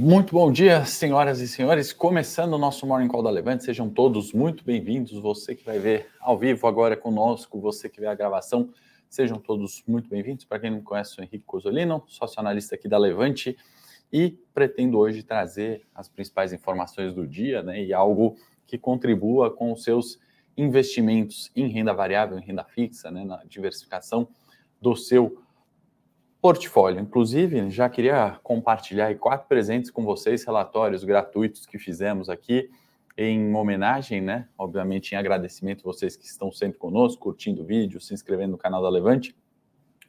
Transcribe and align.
Muito 0.00 0.32
bom 0.32 0.52
dia, 0.52 0.84
senhoras 0.84 1.40
e 1.40 1.48
senhores. 1.48 1.92
Começando 1.92 2.52
o 2.52 2.58
nosso 2.58 2.86
Morning 2.86 3.08
Call 3.08 3.20
da 3.20 3.30
Levante, 3.30 3.64
sejam 3.64 3.90
todos 3.90 4.32
muito 4.32 4.62
bem-vindos. 4.62 5.10
Você 5.20 5.56
que 5.56 5.64
vai 5.64 5.80
ver 5.80 6.06
ao 6.20 6.38
vivo 6.38 6.68
agora 6.68 6.96
conosco, 6.96 7.60
você 7.60 7.88
que 7.88 7.98
vê 7.98 8.06
a 8.06 8.14
gravação, 8.14 8.72
sejam 9.10 9.40
todos 9.40 9.82
muito 9.88 10.08
bem-vindos. 10.08 10.44
Para 10.44 10.60
quem 10.60 10.70
não 10.70 10.82
conhece, 10.82 11.16
sou 11.16 11.24
Henrique 11.24 11.42
Cosolino, 11.44 12.04
sócio 12.06 12.38
analista 12.38 12.76
aqui 12.76 12.86
da 12.86 12.96
Levante 12.96 13.56
e 14.12 14.38
pretendo 14.54 14.98
hoje 14.98 15.24
trazer 15.24 15.84
as 15.92 16.08
principais 16.08 16.52
informações 16.52 17.12
do 17.12 17.26
dia 17.26 17.60
né, 17.64 17.82
e 17.82 17.92
algo 17.92 18.36
que 18.68 18.78
contribua 18.78 19.50
com 19.50 19.72
os 19.72 19.82
seus 19.82 20.20
investimentos 20.56 21.50
em 21.56 21.66
renda 21.66 21.92
variável, 21.92 22.38
em 22.38 22.42
renda 22.42 22.62
fixa, 22.62 23.10
né, 23.10 23.24
na 23.24 23.42
diversificação 23.48 24.28
do 24.80 24.94
seu 24.94 25.42
portfólio. 26.40 27.00
Inclusive, 27.00 27.70
já 27.70 27.88
queria 27.88 28.38
compartilhar 28.42 29.14
quatro 29.16 29.48
presentes 29.48 29.90
com 29.90 30.04
vocês, 30.04 30.44
relatórios 30.44 31.04
gratuitos 31.04 31.66
que 31.66 31.78
fizemos 31.78 32.28
aqui 32.28 32.70
em 33.16 33.52
homenagem, 33.54 34.20
né? 34.20 34.48
Obviamente, 34.56 35.12
em 35.12 35.16
agradecimento 35.16 35.80
a 35.80 35.92
vocês 35.92 36.16
que 36.16 36.24
estão 36.24 36.52
sempre 36.52 36.78
conosco, 36.78 37.20
curtindo 37.20 37.62
o 37.62 37.64
vídeo, 37.64 38.00
se 38.00 38.14
inscrevendo 38.14 38.52
no 38.52 38.58
canal 38.58 38.80
da 38.80 38.88
Levante. 38.88 39.34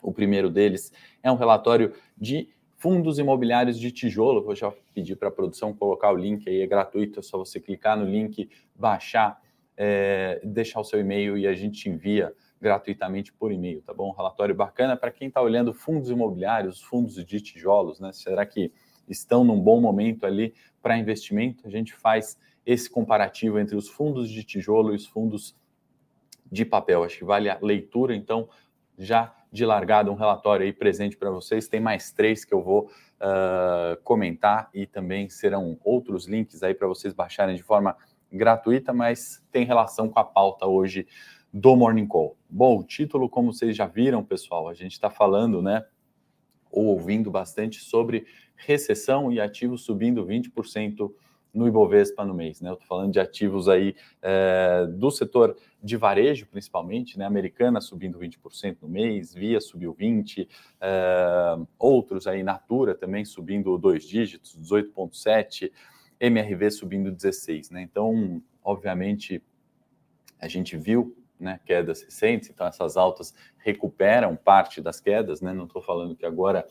O 0.02 0.14
primeiro 0.14 0.50
deles 0.50 0.94
é 1.24 1.32
um 1.32 1.36
relatório 1.36 1.94
de 2.16 2.50
fundos 2.78 3.18
imobiliários 3.18 3.80
de 3.80 3.92
tijolo. 3.92 4.44
Vou 4.44 4.56
já 4.56 4.72
pedir 4.94 5.16
para 5.16 5.30
a 5.30 5.32
produção 5.32 5.74
colocar 5.74 6.12
o 6.12 6.16
link 6.16 6.48
aí, 6.48 6.62
é 6.62 6.68
gratuito, 6.68 7.20
é 7.20 7.24
só 7.24 7.38
você 7.38 7.60
clicar 7.60 7.98
no 7.98 8.06
link, 8.06 8.48
baixar, 8.76 9.42
é, 9.76 10.40
deixar 10.44 10.80
o 10.80 10.84
seu 10.84 11.00
e-mail 11.00 11.36
e 11.36 11.48
a 11.48 11.54
gente 11.56 11.90
envia 11.90 12.34
gratuitamente 12.62 13.32
por 13.32 13.52
e-mail, 13.52 13.82
tá 13.82 13.94
bom? 13.94 14.10
Um 14.10 14.16
relatório 14.16 14.54
bacana 14.54 14.98
para 14.98 15.12
quem 15.12 15.28
está 15.30 15.42
olhando 15.42 15.74
fundos 15.74 16.10
imobiliários, 16.10 16.82
fundos 16.82 17.24
de 17.24 17.42
tijolos, 17.42 18.00
né? 18.00 18.12
Será 18.12 18.46
que 18.46 18.72
estão 19.08 19.44
num 19.44 19.60
bom 19.60 19.80
momento 19.80 20.26
ali 20.26 20.54
para 20.82 20.98
investimento? 20.98 21.66
A 21.66 21.70
gente 21.70 21.94
faz 21.94 22.38
esse 22.66 22.90
comparativo 22.90 23.58
entre 23.58 23.76
os 23.76 23.90
fundos 23.90 24.30
de 24.30 24.44
tijolo 24.44 24.92
e 24.94 24.96
os 24.96 25.08
fundos 25.08 25.56
de 26.52 26.66
papel. 26.66 27.04
Acho 27.04 27.20
que 27.20 27.24
vale 27.24 27.50
a 27.50 27.58
leitura, 27.62 28.16
então, 28.16 28.50
já 28.98 29.34
de 29.52 29.66
largada, 29.66 30.12
um 30.12 30.16
relatório 30.16 30.66
aí 30.66 30.74
presente 30.74 31.18
para 31.18 31.32
vocês. 31.32 31.68
Tem 31.68 31.80
mais 31.80 32.12
três 32.12 32.46
que 32.46 32.54
eu 32.54 32.62
vou 32.62 32.92
uh, 33.20 34.00
comentar 34.04 34.70
e 34.74 34.86
também 34.86 35.30
serão 35.30 35.80
outros 35.84 36.28
links 36.28 36.62
aí 36.62 36.74
para 36.74 36.88
vocês 36.88 37.14
baixarem 37.14 37.56
de 37.56 37.64
forma 37.64 37.96
gratuita, 38.32 38.94
mas 38.94 39.44
tem 39.52 39.66
relação 39.66 40.08
com 40.08 40.20
a 40.20 40.24
pauta 40.24 40.68
hoje 40.68 41.08
do 41.54 41.76
Morning 41.76 42.08
Call. 42.08 42.38
Bom, 42.50 42.80
o 42.80 42.84
título, 42.84 43.30
como 43.30 43.52
vocês 43.54 43.76
já 43.76 43.86
viram, 43.86 44.24
pessoal, 44.24 44.68
a 44.68 44.74
gente 44.74 44.94
está 44.94 45.10
falando, 45.10 45.62
né, 45.62 45.86
ou 46.72 46.86
ouvindo 46.86 47.32
bastante 47.32 47.80
sobre 47.80 48.26
recessão 48.56 49.32
e 49.32 49.40
ativos 49.40 49.84
subindo 49.84 50.26
20% 50.26 51.12
no 51.54 51.68
Ibovespa 51.68 52.24
no 52.24 52.34
mês, 52.34 52.62
né? 52.62 52.70
Eu 52.70 52.74
estou 52.74 52.88
falando 52.88 53.12
de 53.12 53.20
ativos 53.20 53.68
aí 53.68 53.96
é, 54.22 54.86
do 54.86 55.10
setor 55.10 55.58
de 55.84 55.98
varejo, 55.98 56.46
principalmente, 56.46 57.18
né? 57.18 57.26
Americana 57.26 57.82
subindo 57.82 58.20
20% 58.20 58.78
no 58.82 58.88
mês, 58.88 59.34
Via 59.34 59.60
subiu 59.60 59.96
20%, 59.96 60.48
é, 60.80 61.58
outros 61.78 62.28
aí, 62.28 62.44
Natura 62.44 62.94
também 62.94 63.26
subindo 63.26 63.78
dois 63.78 64.04
dígitos, 64.08 64.56
18,7%, 64.60 65.72
MRV 66.20 66.72
subindo 66.72 67.12
16%, 67.12 67.72
né? 67.72 67.82
Então, 67.82 68.42
obviamente, 68.64 69.42
a 70.40 70.48
gente 70.48 70.78
viu 70.78 71.16
né, 71.40 71.60
quedas 71.66 72.02
recentes, 72.02 72.50
então 72.50 72.68
essas 72.68 72.98
altas 72.98 73.34
recuperam 73.58 74.36
parte 74.36 74.82
das 74.82 75.00
quedas, 75.00 75.42
né? 75.42 75.54
Não 75.54 75.66
estou 75.66 75.82
falando 75.82 76.16
que 76.16 76.26
agora 76.26 76.68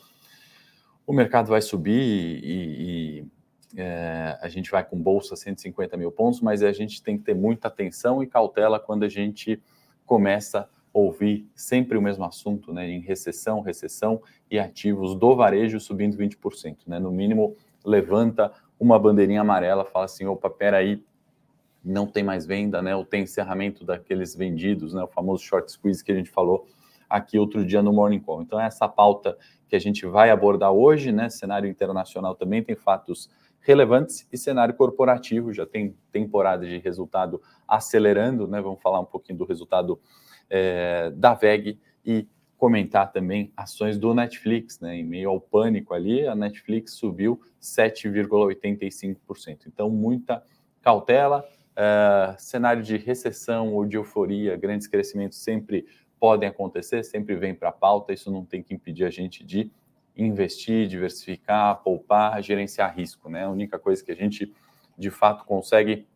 o 1.06 1.12
mercado 1.12 1.48
vai 1.48 1.62
subir 1.62 2.40
e, 2.44 3.22
e 3.22 3.26
é, 3.76 4.38
a 4.40 4.48
gente 4.48 4.70
vai 4.70 4.84
com 4.84 5.00
bolsa 5.00 5.36
150 5.36 5.96
mil 5.96 6.12
pontos, 6.12 6.40
mas 6.40 6.62
a 6.62 6.72
gente 6.72 7.02
tem 7.02 7.16
que 7.16 7.24
ter 7.24 7.34
muita 7.34 7.68
atenção 7.68 8.22
e 8.22 8.26
cautela 8.26 8.78
quando 8.78 9.04
a 9.04 9.08
gente 9.08 9.62
começa 10.04 10.60
a 10.60 10.68
ouvir 10.92 11.48
sempre 11.54 11.96
o 11.96 12.02
mesmo 12.02 12.24
assunto, 12.24 12.72
né? 12.72 12.88
Em 12.88 13.00
recessão, 13.00 13.60
recessão 13.60 14.22
e 14.50 14.58
ativos 14.58 15.14
do 15.14 15.36
varejo 15.36 15.80
subindo 15.80 16.16
20%, 16.16 16.78
né? 16.86 16.98
No 16.98 17.10
mínimo, 17.10 17.56
levanta 17.84 18.52
uma 18.78 18.98
bandeirinha 18.98 19.40
amarela, 19.40 19.84
fala 19.84 20.06
assim: 20.06 20.26
opa, 20.26 20.48
peraí, 20.48 21.02
não 21.84 22.06
tem 22.06 22.22
mais 22.22 22.46
venda, 22.46 22.82
né? 22.82 22.94
Ou 22.94 23.04
tem 23.04 23.22
encerramento 23.22 23.84
daqueles 23.84 24.34
vendidos, 24.34 24.94
né? 24.94 25.02
O 25.02 25.08
famoso 25.08 25.42
short 25.42 25.70
squeeze 25.70 26.04
que 26.04 26.12
a 26.12 26.14
gente 26.14 26.30
falou 26.30 26.66
aqui 27.08 27.38
outro 27.38 27.64
dia 27.64 27.82
no 27.82 27.92
Morning 27.92 28.20
Call. 28.20 28.42
Então, 28.42 28.60
essa 28.60 28.88
pauta 28.88 29.36
que 29.68 29.76
a 29.76 29.78
gente 29.78 30.04
vai 30.06 30.30
abordar 30.30 30.72
hoje, 30.72 31.12
né? 31.12 31.30
Cenário 31.30 31.68
internacional 31.68 32.34
também 32.34 32.62
tem 32.62 32.76
fatos 32.76 33.30
relevantes 33.60 34.26
e 34.32 34.38
cenário 34.38 34.74
corporativo 34.74 35.52
já 35.52 35.66
tem 35.66 35.94
temporada 36.12 36.64
de 36.66 36.78
resultado 36.78 37.42
acelerando, 37.66 38.48
né? 38.48 38.60
Vamos 38.60 38.80
falar 38.80 39.00
um 39.00 39.04
pouquinho 39.04 39.38
do 39.38 39.44
resultado 39.44 40.00
é, 40.48 41.10
da 41.14 41.34
VEG 41.34 41.78
e 42.04 42.28
comentar 42.56 43.10
também 43.12 43.52
ações 43.56 43.98
do 43.98 44.14
Netflix, 44.14 44.78
né? 44.80 44.96
Em 44.96 45.04
meio 45.04 45.30
ao 45.30 45.40
pânico 45.40 45.94
ali, 45.94 46.26
a 46.26 46.34
Netflix 46.34 46.94
subiu 46.94 47.40
7,85%. 47.60 49.66
Então, 49.66 49.90
muita 49.90 50.42
cautela 50.80 51.44
Uh, 51.78 52.34
cenário 52.38 52.82
de 52.82 52.96
recessão 52.96 53.72
ou 53.72 53.84
de 53.84 53.96
euforia, 53.96 54.56
grandes 54.56 54.88
crescimentos 54.88 55.38
sempre 55.38 55.86
podem 56.18 56.48
acontecer, 56.48 57.04
sempre 57.04 57.36
vem 57.36 57.54
para 57.54 57.68
a 57.68 57.72
pauta, 57.72 58.12
isso 58.12 58.32
não 58.32 58.44
tem 58.44 58.64
que 58.64 58.74
impedir 58.74 59.04
a 59.04 59.10
gente 59.10 59.44
de 59.44 59.70
investir, 60.16 60.88
diversificar, 60.88 61.80
poupar, 61.84 62.42
gerenciar 62.42 62.92
risco, 62.96 63.30
né? 63.30 63.44
A 63.44 63.48
única 63.48 63.78
coisa 63.78 64.04
que 64.04 64.10
a 64.10 64.16
gente 64.16 64.52
de 64.98 65.08
fato 65.08 65.44
consegue 65.44 66.08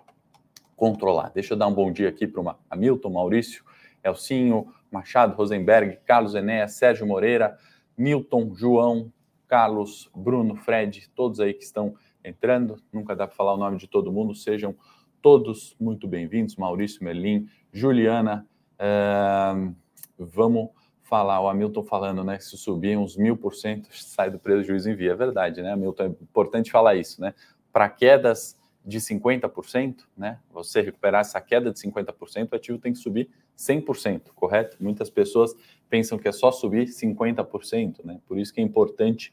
controlar. 0.74 1.30
Deixa 1.30 1.54
eu 1.54 1.56
dar 1.56 1.68
um 1.68 1.74
bom 1.74 1.92
dia 1.92 2.08
aqui 2.08 2.26
para 2.26 2.42
o 2.42 2.56
Hamilton, 2.68 3.10
Maurício, 3.10 3.64
Elcinho, 4.02 4.74
Machado, 4.90 5.36
Rosenberg, 5.36 6.00
Carlos 6.04 6.34
Enéas, 6.34 6.72
Sérgio 6.72 7.06
Moreira, 7.06 7.56
Milton, 7.96 8.52
João, 8.52 9.12
Carlos, 9.46 10.10
Bruno, 10.12 10.56
Fred, 10.56 11.08
todos 11.14 11.38
aí 11.38 11.54
que 11.54 11.62
estão 11.62 11.94
entrando. 12.24 12.82
Nunca 12.92 13.14
dá 13.14 13.28
para 13.28 13.36
falar 13.36 13.54
o 13.54 13.56
nome 13.56 13.76
de 13.76 13.86
todo 13.86 14.10
mundo, 14.10 14.34
sejam 14.34 14.74
todos 15.22 15.76
muito 15.78 16.08
bem-vindos. 16.08 16.56
Maurício 16.56 17.02
Merlin, 17.02 17.48
Juliana, 17.72 18.44
uh, 18.74 19.72
vamos 20.18 20.70
falar, 21.04 21.40
o 21.40 21.48
Hamilton 21.48 21.84
falando, 21.84 22.24
né, 22.24 22.40
se 22.40 22.56
subir 22.56 22.98
uns 22.98 23.16
mil 23.16 23.36
por 23.36 23.54
cento, 23.54 23.88
sai 23.94 24.30
do 24.30 24.38
prejuízo 24.38 24.90
em 24.90 24.96
via. 24.96 25.12
É 25.12 25.14
verdade, 25.14 25.62
né, 25.62 25.72
Hamilton? 25.72 26.02
É 26.02 26.06
importante 26.08 26.72
falar 26.72 26.96
isso, 26.96 27.20
né? 27.20 27.32
Para 27.72 27.88
quedas 27.88 28.58
de 28.84 28.98
50%, 28.98 29.98
né, 30.16 30.40
você 30.50 30.80
recuperar 30.80 31.20
essa 31.20 31.40
queda 31.40 31.72
de 31.72 31.78
50%, 31.78 32.50
o 32.50 32.56
ativo 32.56 32.78
tem 32.78 32.92
que 32.92 32.98
subir 32.98 33.30
100%, 33.56 34.32
correto? 34.34 34.76
Muitas 34.80 35.08
pessoas 35.08 35.54
pensam 35.88 36.18
que 36.18 36.26
é 36.26 36.32
só 36.32 36.50
subir 36.50 36.88
50%, 36.88 38.04
né? 38.04 38.20
Por 38.26 38.40
isso 38.40 38.52
que 38.52 38.60
é 38.60 38.64
importante 38.64 39.32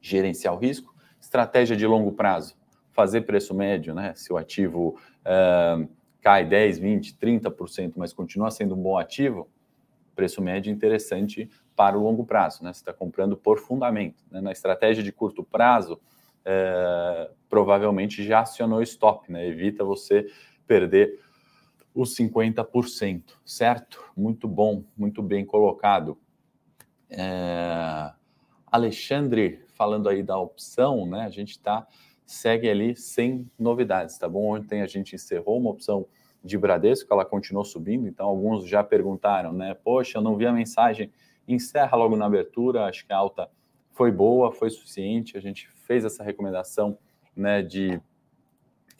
gerenciar 0.00 0.54
o 0.54 0.58
risco. 0.58 0.94
Estratégia 1.20 1.76
de 1.76 1.86
longo 1.86 2.12
prazo 2.12 2.56
fazer 2.96 3.20
preço 3.20 3.54
médio, 3.54 3.94
né? 3.94 4.14
Se 4.16 4.32
o 4.32 4.38
ativo 4.38 4.98
uh, 5.20 5.86
cai 6.22 6.46
10, 6.46 6.78
20, 6.78 7.14
30%, 7.18 7.92
mas 7.96 8.14
continua 8.14 8.50
sendo 8.50 8.74
um 8.74 8.82
bom 8.82 8.96
ativo, 8.96 9.50
preço 10.14 10.40
médio 10.40 10.72
interessante 10.72 11.50
para 11.76 11.98
o 11.98 12.02
longo 12.02 12.24
prazo, 12.24 12.64
né? 12.64 12.72
Você 12.72 12.80
está 12.80 12.94
comprando 12.94 13.36
por 13.36 13.58
fundamento. 13.58 14.24
Né? 14.30 14.40
Na 14.40 14.50
estratégia 14.50 15.04
de 15.04 15.12
curto 15.12 15.44
prazo, 15.44 16.00
uh, 16.40 17.30
provavelmente 17.50 18.24
já 18.24 18.40
acionou 18.40 18.80
stop, 18.82 19.30
né? 19.30 19.46
Evita 19.46 19.84
você 19.84 20.26
perder 20.66 21.20
os 21.94 22.16
50%, 22.16 23.34
certo? 23.44 24.02
Muito 24.16 24.48
bom, 24.48 24.84
muito 24.96 25.22
bem 25.22 25.44
colocado. 25.44 26.18
É... 27.10 28.10
Alexandre, 28.66 29.64
falando 29.74 30.08
aí 30.08 30.22
da 30.22 30.38
opção, 30.38 31.06
né? 31.06 31.26
A 31.26 31.30
gente 31.30 31.50
está 31.50 31.86
segue 32.26 32.68
ali 32.68 32.96
sem 32.96 33.48
novidades, 33.58 34.18
tá 34.18 34.28
bom? 34.28 34.56
Ontem 34.56 34.82
a 34.82 34.86
gente 34.86 35.14
encerrou 35.14 35.58
uma 35.58 35.70
opção 35.70 36.06
de 36.42 36.58
Bradesco, 36.58 37.12
ela 37.12 37.24
continuou 37.24 37.64
subindo, 37.64 38.06
então 38.06 38.26
alguns 38.26 38.66
já 38.66 38.82
perguntaram, 38.84 39.52
né? 39.52 39.74
Poxa, 39.74 40.18
eu 40.18 40.22
não 40.22 40.36
vi 40.36 40.46
a 40.46 40.52
mensagem, 40.52 41.10
encerra 41.46 41.96
logo 41.96 42.16
na 42.16 42.26
abertura, 42.26 42.84
acho 42.84 43.06
que 43.06 43.12
a 43.12 43.16
alta 43.16 43.48
foi 43.92 44.10
boa, 44.10 44.52
foi 44.52 44.68
suficiente, 44.68 45.36
a 45.36 45.40
gente 45.40 45.68
fez 45.86 46.04
essa 46.04 46.22
recomendação, 46.22 46.98
né, 47.34 47.62
de 47.62 48.00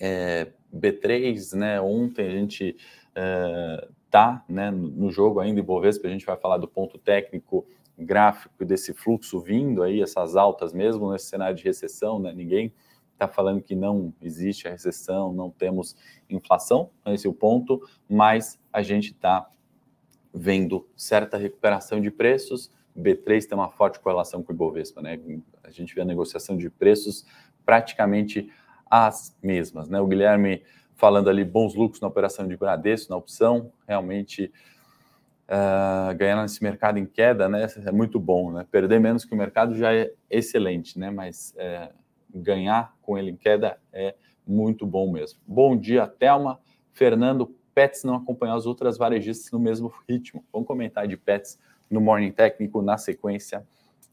é, 0.01 0.53
B3, 0.75 1.55
né, 1.55 1.81
ontem 1.81 2.27
a 2.27 2.31
gente 2.31 2.77
é, 3.15 3.89
tá, 4.11 4.45
né, 4.49 4.71
no 4.71 5.11
jogo 5.11 5.41
ainda 5.41 5.61
em 5.61 5.65
Bovespa, 5.65 6.07
a 6.07 6.11
gente 6.11 6.25
vai 6.25 6.37
falar 6.37 6.59
do 6.59 6.69
ponto 6.69 6.97
técnico 6.97 7.67
gráfico 7.99 8.65
desse 8.65 8.95
fluxo 8.95 9.41
vindo 9.41 9.83
aí, 9.83 10.01
essas 10.01 10.37
altas 10.37 10.73
mesmo 10.73 11.13
nesse 11.13 11.27
cenário 11.27 11.57
de 11.57 11.65
recessão, 11.65 12.19
né, 12.19 12.33
ninguém 12.33 12.73
está 13.17 13.27
falando 13.27 13.63
que 13.63 13.75
não 13.75 14.13
existe 14.21 14.69
a 14.69 14.71
recessão, 14.71 15.33
não 15.33 15.51
temos 15.51 15.97
inflação, 16.29 16.91
esse 17.07 17.27
é 17.27 17.31
o 17.31 17.35
ponto, 17.35 17.81
mas 18.09 18.61
a 18.73 18.83
gente 18.83 19.13
está 19.13 19.49
vendo 20.33 20.87
certa 20.95 21.39
recuperação 21.39 22.01
de 22.01 22.11
preços. 22.11 22.71
B3 22.97 23.47
tem 23.47 23.59
uma 23.59 23.71
forte 23.71 23.99
correlação 23.99 24.43
com 24.43 24.53
o 24.53 24.55
Ibovespa, 24.55 25.01
né? 25.01 25.19
A 25.65 25.71
gente 25.71 25.95
vê 25.95 26.03
a 26.03 26.05
negociação 26.05 26.57
de 26.57 26.71
preços 26.71 27.25
praticamente 27.65 28.51
as 28.89 29.37
mesmas, 29.43 29.89
né? 29.89 30.01
O 30.01 30.07
Guilherme 30.07 30.63
falando 30.95 31.29
ali 31.29 31.45
bons 31.45 31.75
lucros 31.75 32.01
na 32.01 32.09
operação 32.09 32.47
de 32.47 32.57
Bradesco, 32.57 33.11
na 33.11 33.17
opção, 33.17 33.73
realmente 33.87 34.51
uh, 35.47 36.15
ganhar 36.17 36.41
nesse 36.41 36.63
mercado 36.63 36.99
em 36.99 37.07
queda, 37.07 37.49
né? 37.49 37.67
É 37.85 37.93
muito 37.93 38.19
bom, 38.21 38.53
né? 38.53 38.67
Perder 38.71 39.01
menos 39.01 39.25
que 39.25 39.35
o 39.35 39.37
mercado 39.37 39.75
já 39.75 39.95
é 39.95 40.13
excelente, 40.31 40.99
né? 40.99 41.11
Mas 41.11 41.55
é, 41.57 41.91
ganhar 42.35 42.95
com 43.03 43.17
ele 43.17 43.31
em 43.31 43.37
queda 43.37 43.79
é 43.93 44.15
muito 44.47 44.87
bom 44.87 45.11
mesmo. 45.11 45.41
Bom 45.47 45.77
dia, 45.77 46.07
Thelma. 46.07 46.61
Fernando, 46.93 47.55
Pets 47.75 48.05
não 48.05 48.15
acompanhar 48.15 48.55
as 48.55 48.65
outras 48.65 48.97
varejistas 48.97 49.51
no 49.51 49.59
mesmo 49.59 49.93
ritmo. 50.09 50.45
Vamos 50.53 50.67
comentar 50.67 51.07
de 51.07 51.17
Pets 51.17 51.59
no 51.91 52.01
Morning 52.01 52.33
Técnico 52.33 52.81
na 52.81 52.97
sequência 52.97 53.67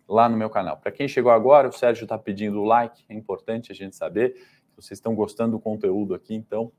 lá 0.08 0.28
no 0.28 0.36
meu 0.36 0.50
canal. 0.50 0.78
Para 0.78 0.92
quem 0.92 1.08
chegou 1.08 1.32
agora, 1.32 1.70
o 1.70 1.72
Sérgio 1.72 2.04
está 2.04 2.18
pedindo 2.18 2.60
o 2.60 2.66
like, 2.66 3.04
é 3.08 3.14
importante 3.14 3.72
a 3.72 3.76
gente 3.76 3.96
saber 3.96 4.36
vocês 4.76 4.98
estão 4.98 5.16
gostando 5.16 5.54
do 5.54 5.60
conteúdo 5.60 6.14
aqui, 6.14 6.34
então 6.34 6.72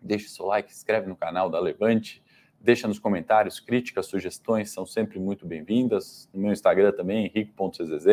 deixe 0.00 0.28
seu 0.28 0.46
like, 0.46 0.70
se 0.72 0.78
inscreve 0.78 1.06
no 1.08 1.16
canal 1.16 1.50
da 1.50 1.60
Levante, 1.60 2.22
deixa 2.60 2.88
nos 2.88 2.98
comentários 2.98 3.60
críticas, 3.60 4.06
sugestões, 4.06 4.70
são 4.70 4.86
sempre 4.86 5.18
muito 5.18 5.46
bem-vindas. 5.46 6.28
No 6.32 6.40
meu 6.40 6.52
Instagram 6.52 6.92
também, 6.92 7.26
henrique.czz, 7.26 8.06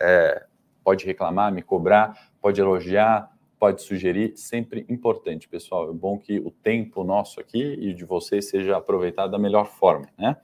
é, 0.00 0.46
pode 0.82 1.04
reclamar, 1.04 1.52
me 1.52 1.62
cobrar, 1.62 2.30
pode 2.40 2.60
elogiar, 2.60 3.30
pode 3.58 3.82
sugerir, 3.82 4.36
sempre 4.36 4.84
importante, 4.88 5.48
pessoal. 5.48 5.88
É 5.88 5.92
bom 5.92 6.18
que 6.18 6.40
o 6.40 6.50
tempo 6.50 7.04
nosso 7.04 7.40
aqui 7.40 7.62
e 7.62 7.94
de 7.94 8.04
vocês 8.04 8.48
seja 8.48 8.76
aproveitado 8.76 9.30
da 9.30 9.38
melhor 9.38 9.66
forma, 9.66 10.08
né? 10.18 10.36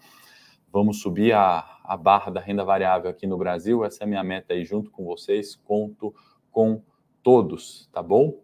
Vamos 0.73 1.01
subir 1.01 1.33
a, 1.33 1.81
a 1.83 1.97
barra 1.97 2.31
da 2.31 2.41
renda 2.41 2.65
variável 2.65 3.11
aqui 3.11 3.27
no 3.27 3.37
Brasil, 3.37 3.85
essa 3.85 4.05
é 4.05 4.07
a 4.07 4.07
minha 4.07 4.23
meta 4.23 4.53
aí 4.53 4.65
junto 4.65 4.91
com 4.91 5.05
vocês, 5.05 5.57
conto 5.57 6.15
com 6.53 6.83
todos, 7.23 7.89
tá 7.93 8.03
bom? 8.03 8.41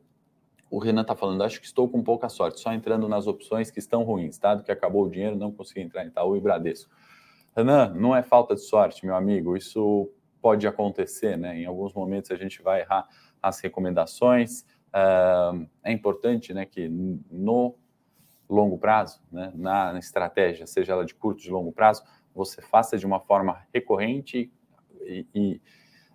O 0.71 0.79
Renan 0.79 1.03
está 1.03 1.15
falando, 1.15 1.45
acho 1.45 1.61
que 1.61 1.67
estou 1.67 1.89
com 1.89 2.03
pouca 2.03 2.29
sorte, 2.29 2.59
só 2.59 2.73
entrando 2.73 3.07
nas 3.09 3.29
opções 3.29 3.71
que 3.71 3.79
estão 3.79 4.03
ruins, 4.03 4.39
tá? 4.39 4.57
Do 4.57 4.65
que 4.65 4.73
acabou 4.73 5.05
o 5.05 5.09
dinheiro, 5.09 5.37
não 5.37 5.53
consegui 5.53 5.83
entrar 5.83 6.05
em 6.05 6.09
Itaú 6.09 6.37
e 6.37 6.41
Bradesco. 6.41 6.91
Renan, 7.57 7.95
não 7.95 8.17
é 8.17 8.23
falta 8.25 8.57
de 8.57 8.63
sorte, 8.63 9.07
meu 9.07 9.15
amigo, 9.15 9.57
isso 9.57 10.11
pode 10.45 10.67
acontecer, 10.67 11.39
né? 11.39 11.59
Em 11.59 11.65
alguns 11.65 11.95
momentos 11.95 12.31
a 12.31 12.37
gente 12.37 12.61
vai 12.61 12.83
errar 12.83 13.09
as 13.43 13.61
recomendações. 13.61 14.61
Uh, 14.93 15.67
é 15.83 15.91
importante, 15.91 16.53
né, 16.53 16.67
que 16.67 16.87
no 16.87 17.75
longo 18.47 18.77
prazo, 18.77 19.23
né, 19.33 19.51
na 19.55 19.99
estratégia, 19.99 20.67
seja 20.67 20.93
ela 20.93 21.07
de 21.07 21.15
curto, 21.15 21.41
de 21.41 21.51
longo 21.51 21.73
prazo, 21.73 22.03
você 22.35 22.61
faça 22.61 22.99
de 22.99 23.07
uma 23.07 23.21
forma 23.21 23.67
recorrente 23.73 24.53
e, 25.01 25.27
e 25.35 25.63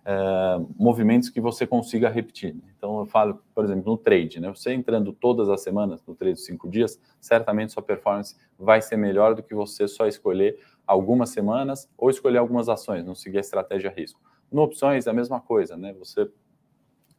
uh, 0.06 0.74
movimentos 0.78 1.28
que 1.28 1.40
você 1.40 1.66
consiga 1.66 2.08
repetir. 2.08 2.56
Então, 2.76 3.00
eu 3.00 3.06
falo, 3.06 3.42
por 3.52 3.64
exemplo, 3.64 3.82
no 3.84 3.98
trade, 3.98 4.38
né? 4.38 4.48
Você 4.48 4.72
entrando 4.72 5.12
todas 5.12 5.48
as 5.48 5.60
semanas 5.60 6.04
no 6.06 6.14
trade 6.14 6.36
de 6.36 6.42
cinco 6.42 6.70
dias, 6.70 7.00
certamente 7.20 7.72
sua 7.72 7.82
performance 7.82 8.36
vai 8.56 8.80
ser 8.80 8.96
melhor 8.96 9.34
do 9.34 9.42
que 9.42 9.56
você 9.56 9.88
só 9.88 10.06
escolher 10.06 10.56
algumas 10.90 11.30
semanas 11.30 11.88
ou 11.96 12.10
escolher 12.10 12.38
algumas 12.38 12.68
ações, 12.68 13.04
não 13.04 13.14
seguir 13.14 13.38
a 13.38 13.40
estratégia 13.40 13.92
risco. 13.96 14.20
No 14.50 14.62
opções, 14.62 15.06
é 15.06 15.10
a 15.10 15.12
mesma 15.12 15.40
coisa, 15.40 15.76
né? 15.76 15.92
Você, 15.94 16.28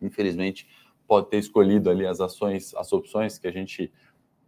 infelizmente, 0.01 0.67
pode 1.07 1.29
ter 1.29 1.37
escolhido 1.37 1.89
ali 1.89 2.05
as 2.05 2.19
ações, 2.19 2.75
as 2.75 2.91
opções 2.91 3.37
que 3.39 3.47
a 3.47 3.51
gente 3.51 3.89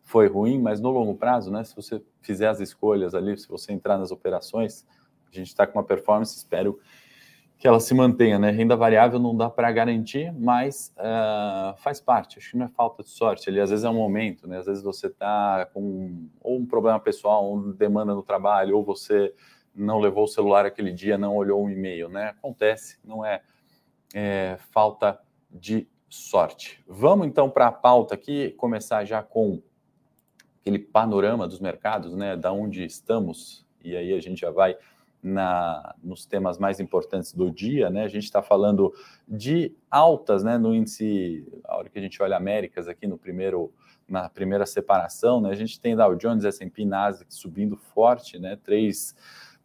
foi 0.02 0.28
ruim, 0.28 0.60
mas 0.62 0.82
no 0.82 0.90
longo 0.90 1.16
prazo, 1.16 1.50
né? 1.50 1.64
Se 1.64 1.74
você 1.74 2.04
fizer 2.22 2.50
as 2.50 2.60
escolhas 2.60 3.16
ali, 3.16 3.38
se 3.38 3.48
você 3.48 3.72
entrar 3.72 3.98
nas 3.98 4.12
operações, 4.12 4.86
a 5.32 5.34
gente 5.34 5.48
está 5.48 5.66
com 5.66 5.80
uma 5.80 5.86
performance, 5.86 6.36
espero 6.36 6.78
que 7.64 7.68
ela 7.70 7.80
se 7.80 7.94
mantenha, 7.94 8.38
né? 8.38 8.52
Renda 8.52 8.76
variável 8.76 9.18
não 9.18 9.34
dá 9.34 9.50
para 9.50 9.72
garantir, 9.72 10.34
mas 10.34 10.94
uh, 10.98 11.74
faz 11.78 12.02
parte. 12.02 12.38
Acho 12.38 12.52
que 12.52 12.58
não 12.58 12.66
é 12.66 12.70
falta 12.70 13.04
de 13.04 13.10
sorte. 13.10 13.50
Ali, 13.50 13.62
às 13.62 13.70
vezes 13.70 13.86
é 13.86 13.90
um 13.90 13.94
momento, 13.94 14.46
né? 14.50 14.58
Às 14.58 14.66
vezes 14.66 14.84
você 14.84 15.08
está 15.08 15.66
com 15.74 16.28
ou 16.42 16.60
um 16.60 16.66
problema 16.66 17.00
pessoal, 17.00 17.46
ou 17.46 17.72
demanda 17.72 18.14
no 18.14 18.22
trabalho, 18.22 18.76
ou 18.76 18.84
você 18.84 19.34
não 19.74 19.98
levou 20.02 20.26
o 20.26 20.28
celular 20.28 20.66
aquele 20.66 20.92
dia, 20.92 21.18
não 21.18 21.38
olhou 21.38 21.64
um 21.64 21.70
e-mail, 21.70 22.10
né? 22.10 22.36
Acontece, 22.38 23.00
não 23.02 23.26
é, 23.26 23.42
é 24.14 24.58
falta 24.74 25.18
de 25.50 25.88
sorte. 26.10 26.84
Vamos 26.86 27.28
então 27.28 27.50
para 27.50 27.68
a 27.68 27.72
pauta 27.72 28.14
aqui, 28.14 28.50
começar 28.58 29.06
já 29.06 29.24
com 29.24 29.64
aquele 30.60 30.80
panorama 30.80 31.48
dos 31.48 31.62
mercados, 31.62 32.14
né? 32.14 32.36
Da 32.36 32.52
onde 32.52 32.84
estamos, 32.84 33.66
e 33.82 33.96
aí 33.96 34.14
a 34.14 34.20
gente 34.20 34.42
já 34.42 34.52
vai 34.52 34.76
na, 35.24 35.96
nos 36.04 36.26
temas 36.26 36.58
mais 36.58 36.82
importantes 36.82 37.34
do 37.34 37.50
dia, 37.50 37.90
né? 37.90 38.04
A 38.04 38.08
gente 38.10 38.26
está 38.26 38.42
falando 38.42 38.94
de 39.26 39.74
altas, 39.90 40.44
né? 40.44 40.58
No 40.58 40.76
índice, 40.76 41.48
a 41.64 41.78
hora 41.78 41.90
que 41.90 41.98
a 41.98 42.02
gente 42.02 42.22
olha 42.22 42.36
Américas 42.36 42.90
aqui 42.90 43.08
no 43.08 43.18
primeiro, 43.18 43.72
na 44.08 44.28
primeira 44.28 44.66
separação, 44.66 45.40
né? 45.40 45.52
A 45.52 45.56
gente 45.56 45.80
tem 45.80 45.96
Dow 45.96 46.14
Jones, 46.16 46.44
S&P, 46.44 46.84
Nasdaq 46.84 47.34
subindo 47.34 47.78
forte, 47.78 48.38
né? 48.38 48.58
3%, 48.68 49.14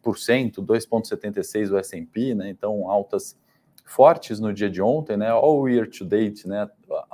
2,76 0.01 1.71
o 1.71 1.77
S&P, 1.77 2.33
né? 2.33 2.49
Então 2.49 2.89
altas 2.89 3.37
fortes 3.83 4.39
no 4.39 4.53
dia 4.53 4.69
de 4.69 4.81
ontem, 4.81 5.17
né? 5.17 5.29
All 5.29 5.67
year 5.67 5.89
to 5.89 6.05
date, 6.05 6.47
né? 6.47 6.69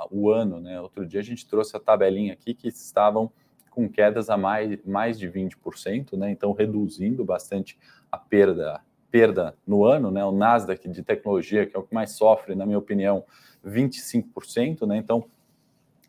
O 0.08 0.30
ano, 0.30 0.60
né? 0.60 0.80
Outro 0.80 1.04
dia 1.04 1.18
a 1.18 1.24
gente 1.24 1.46
trouxe 1.48 1.76
a 1.76 1.80
tabelinha 1.80 2.32
aqui 2.32 2.54
que 2.54 2.68
estavam 2.68 3.32
com 3.70 3.88
quedas 3.88 4.30
a 4.30 4.38
mais, 4.38 4.82
mais 4.86 5.18
de 5.18 5.28
20%, 5.28 6.16
né? 6.16 6.30
Então 6.30 6.52
reduzindo 6.52 7.24
bastante 7.24 7.76
a 8.10 8.18
perda, 8.18 8.80
perda 9.10 9.56
no 9.66 9.84
ano, 9.84 10.10
né? 10.10 10.24
O 10.24 10.32
Nasdaq 10.32 10.88
de 10.88 11.02
tecnologia, 11.02 11.66
que 11.66 11.76
é 11.76 11.78
o 11.78 11.82
que 11.82 11.94
mais 11.94 12.12
sofre, 12.12 12.54
na 12.54 12.66
minha 12.66 12.78
opinião, 12.78 13.24
25%, 13.64 14.86
né? 14.86 14.96
Então, 14.96 15.24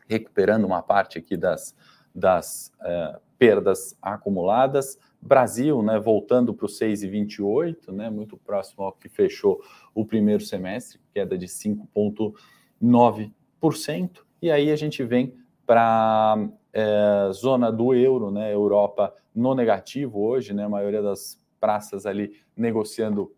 recuperando 0.08 0.64
uma 0.64 0.82
parte 0.82 1.18
aqui 1.18 1.36
das, 1.36 1.76
das 2.14 2.72
é, 2.82 3.18
perdas 3.38 3.96
acumuladas. 4.02 4.98
Brasil, 5.20 5.82
né, 5.82 5.98
voltando 5.98 6.54
para 6.54 6.66
o 6.66 6.68
6,28, 6.68 7.92
né, 7.92 8.08
muito 8.08 8.36
próximo 8.36 8.84
ao 8.84 8.92
que 8.92 9.08
fechou 9.08 9.60
o 9.94 10.04
primeiro 10.04 10.44
semestre, 10.44 11.00
queda 11.12 11.36
de 11.36 11.46
5,9%. 11.46 14.10
E 14.40 14.48
aí 14.50 14.70
a 14.70 14.76
gente 14.76 15.02
vem 15.02 15.34
para 15.66 16.34
a 16.34 16.48
é, 16.72 17.30
zona 17.32 17.72
do 17.72 17.92
euro, 17.94 18.30
né, 18.30 18.54
Europa 18.54 19.12
no 19.34 19.54
negativo 19.54 20.20
hoje, 20.20 20.54
né, 20.54 20.64
a 20.64 20.68
maioria 20.68 21.02
das 21.02 21.42
praças 21.60 22.06
ali 22.06 22.40
negociando 22.56 23.34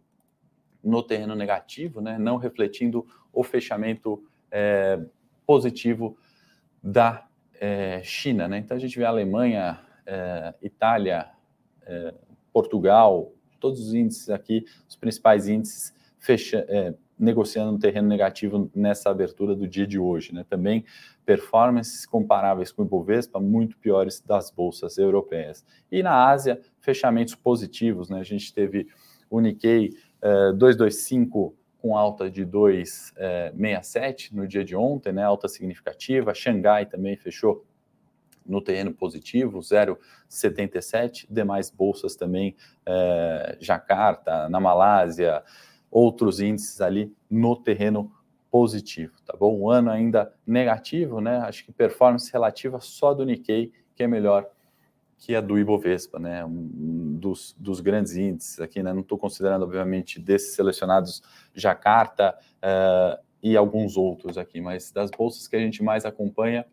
no 0.82 1.02
terreno 1.02 1.34
negativo, 1.34 2.00
né, 2.00 2.18
não 2.18 2.36
refletindo 2.36 3.06
o 3.32 3.42
fechamento 3.42 4.22
é, 4.50 4.98
positivo 5.46 6.16
da 6.82 7.26
é, 7.60 8.00
China. 8.02 8.48
Né? 8.48 8.58
Então 8.58 8.76
a 8.76 8.80
gente 8.80 8.98
vê 8.98 9.04
a 9.04 9.08
Alemanha, 9.08 9.80
é, 10.06 10.54
Itália, 10.62 11.30
é, 11.82 12.14
Portugal, 12.52 13.32
todos 13.60 13.80
os 13.80 13.94
índices 13.94 14.30
aqui, 14.30 14.64
os 14.88 14.96
principais 14.96 15.46
índices 15.46 15.94
fecha, 16.18 16.64
é, 16.68 16.94
negociando 17.18 17.72
no 17.72 17.78
terreno 17.78 18.08
negativo 18.08 18.70
nessa 18.74 19.10
abertura 19.10 19.54
do 19.54 19.68
dia 19.68 19.86
de 19.86 19.98
hoje. 19.98 20.34
Né? 20.34 20.44
Também 20.48 20.84
performances 21.24 22.06
comparáveis 22.06 22.72
com 22.72 22.82
o 22.82 22.86
Ibovespa, 22.86 23.38
muito 23.38 23.76
piores 23.76 24.20
das 24.20 24.50
bolsas 24.50 24.96
europeias. 24.96 25.64
E 25.92 26.02
na 26.02 26.28
Ásia, 26.28 26.60
fechamentos 26.80 27.34
positivos. 27.34 28.08
Né? 28.08 28.20
A 28.20 28.24
gente 28.24 28.52
teve 28.52 28.88
o 29.28 29.40
Nikkei 29.40 29.90
eh, 30.22 30.52
225 30.52 31.54
com 31.78 31.96
alta 31.96 32.30
de 32.30 32.44
2,67 32.44 34.32
no 34.32 34.46
dia 34.46 34.64
de 34.64 34.76
ontem, 34.76 35.12
né? 35.12 35.22
alta 35.22 35.48
significativa. 35.48 36.34
Xangai 36.34 36.86
também 36.86 37.16
fechou 37.16 37.64
no 38.44 38.60
terreno 38.60 38.92
positivo, 38.92 39.60
0,77. 39.60 41.26
Demais 41.30 41.70
bolsas 41.70 42.16
também, 42.16 42.56
eh, 42.84 43.56
Jacarta, 43.60 44.48
na 44.48 44.60
Malásia, 44.60 45.42
outros 45.90 46.40
índices 46.40 46.80
ali 46.80 47.14
no 47.28 47.56
terreno 47.56 48.12
positivo, 48.50 49.14
tá 49.24 49.36
bom? 49.36 49.60
Um 49.60 49.70
ano 49.70 49.90
ainda 49.90 50.34
negativo, 50.46 51.20
né? 51.20 51.38
Acho 51.38 51.64
que 51.64 51.72
performance 51.72 52.32
relativa 52.32 52.80
só 52.80 53.14
do 53.14 53.24
Nikkei, 53.24 53.72
que 53.94 54.02
é 54.02 54.08
melhor 54.08 54.48
que 55.20 55.36
a 55.36 55.40
do 55.40 55.58
Ibovespa, 55.58 56.18
né? 56.18 56.44
Um 56.44 57.16
dos, 57.20 57.54
dos 57.58 57.80
grandes 57.80 58.16
índices 58.16 58.58
aqui, 58.58 58.82
né? 58.82 58.92
Não 58.92 59.02
estou 59.02 59.18
considerando, 59.18 59.62
obviamente, 59.62 60.18
desses 60.18 60.54
selecionados 60.54 61.22
Jacarta 61.54 62.34
uh, 62.56 63.22
e 63.42 63.54
alguns 63.54 63.98
outros 63.98 64.38
aqui, 64.38 64.60
mas 64.62 64.90
das 64.90 65.10
bolsas 65.10 65.46
que 65.46 65.54
a 65.54 65.60
gente 65.60 65.82
mais 65.82 66.06
acompanha, 66.06 66.66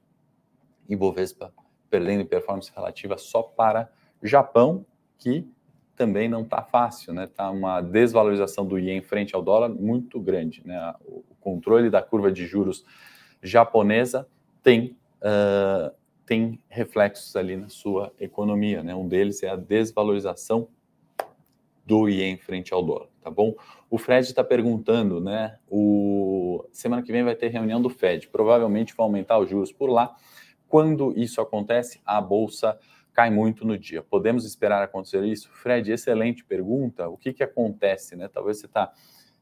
Ibovespa 0.89 1.53
perdendo 1.89 2.25
performance 2.25 2.71
relativa 2.73 3.17
só 3.17 3.41
para 3.43 3.89
Japão, 4.23 4.85
que 5.17 5.45
também 5.95 6.29
não 6.29 6.43
está 6.43 6.61
fácil, 6.61 7.13
né? 7.13 7.25
Está 7.25 7.51
uma 7.51 7.81
desvalorização 7.81 8.65
do 8.65 8.79
ien 8.79 9.01
frente 9.01 9.35
ao 9.35 9.41
dólar 9.41 9.67
muito 9.67 10.21
grande, 10.21 10.61
né? 10.65 10.93
O 11.03 11.35
controle 11.41 11.89
da 11.89 12.01
curva 12.01 12.31
de 12.31 12.45
juros 12.45 12.85
japonesa 13.41 14.25
tem 14.63 14.95
uh, 15.21 15.93
tem 16.27 16.59
reflexos 16.67 17.35
ali 17.37 17.55
na 17.55 17.69
sua 17.69 18.13
economia, 18.19 18.83
né? 18.83 18.93
Um 18.93 19.07
deles 19.07 19.41
é 19.41 19.49
a 19.49 19.55
desvalorização 19.55 20.67
do 21.85 22.09
ien 22.09 22.37
frente 22.37 22.73
ao 22.73 22.83
dólar, 22.83 23.07
tá 23.21 23.31
bom? 23.31 23.55
O 23.89 23.97
Fred 23.97 24.27
está 24.27 24.43
perguntando, 24.43 25.21
né? 25.21 25.57
O 25.69 26.65
semana 26.69 27.01
que 27.01 27.13
vem 27.13 27.23
vai 27.23 27.33
ter 27.33 27.47
reunião 27.47 27.81
do 27.81 27.89
Fed, 27.89 28.27
provavelmente 28.27 28.93
vai 28.93 29.05
aumentar 29.05 29.39
os 29.39 29.49
juros 29.49 29.71
por 29.71 29.89
lá. 29.89 30.13
Quando 30.67 31.17
isso 31.17 31.39
acontece, 31.39 32.01
a 32.05 32.19
bolsa 32.19 32.77
cai 33.13 33.29
muito 33.29 33.65
no 33.65 33.77
dia. 33.79 34.03
Podemos 34.03 34.45
esperar 34.45 34.83
acontecer 34.83 35.23
isso? 35.23 35.49
Fred, 35.49 35.89
excelente 35.89 36.43
pergunta. 36.43 37.07
O 37.07 37.17
que, 37.17 37.31
que 37.31 37.41
acontece? 37.41 38.17
Né? 38.17 38.27
Talvez 38.27 38.59
você 38.59 38.65
está. 38.65 38.91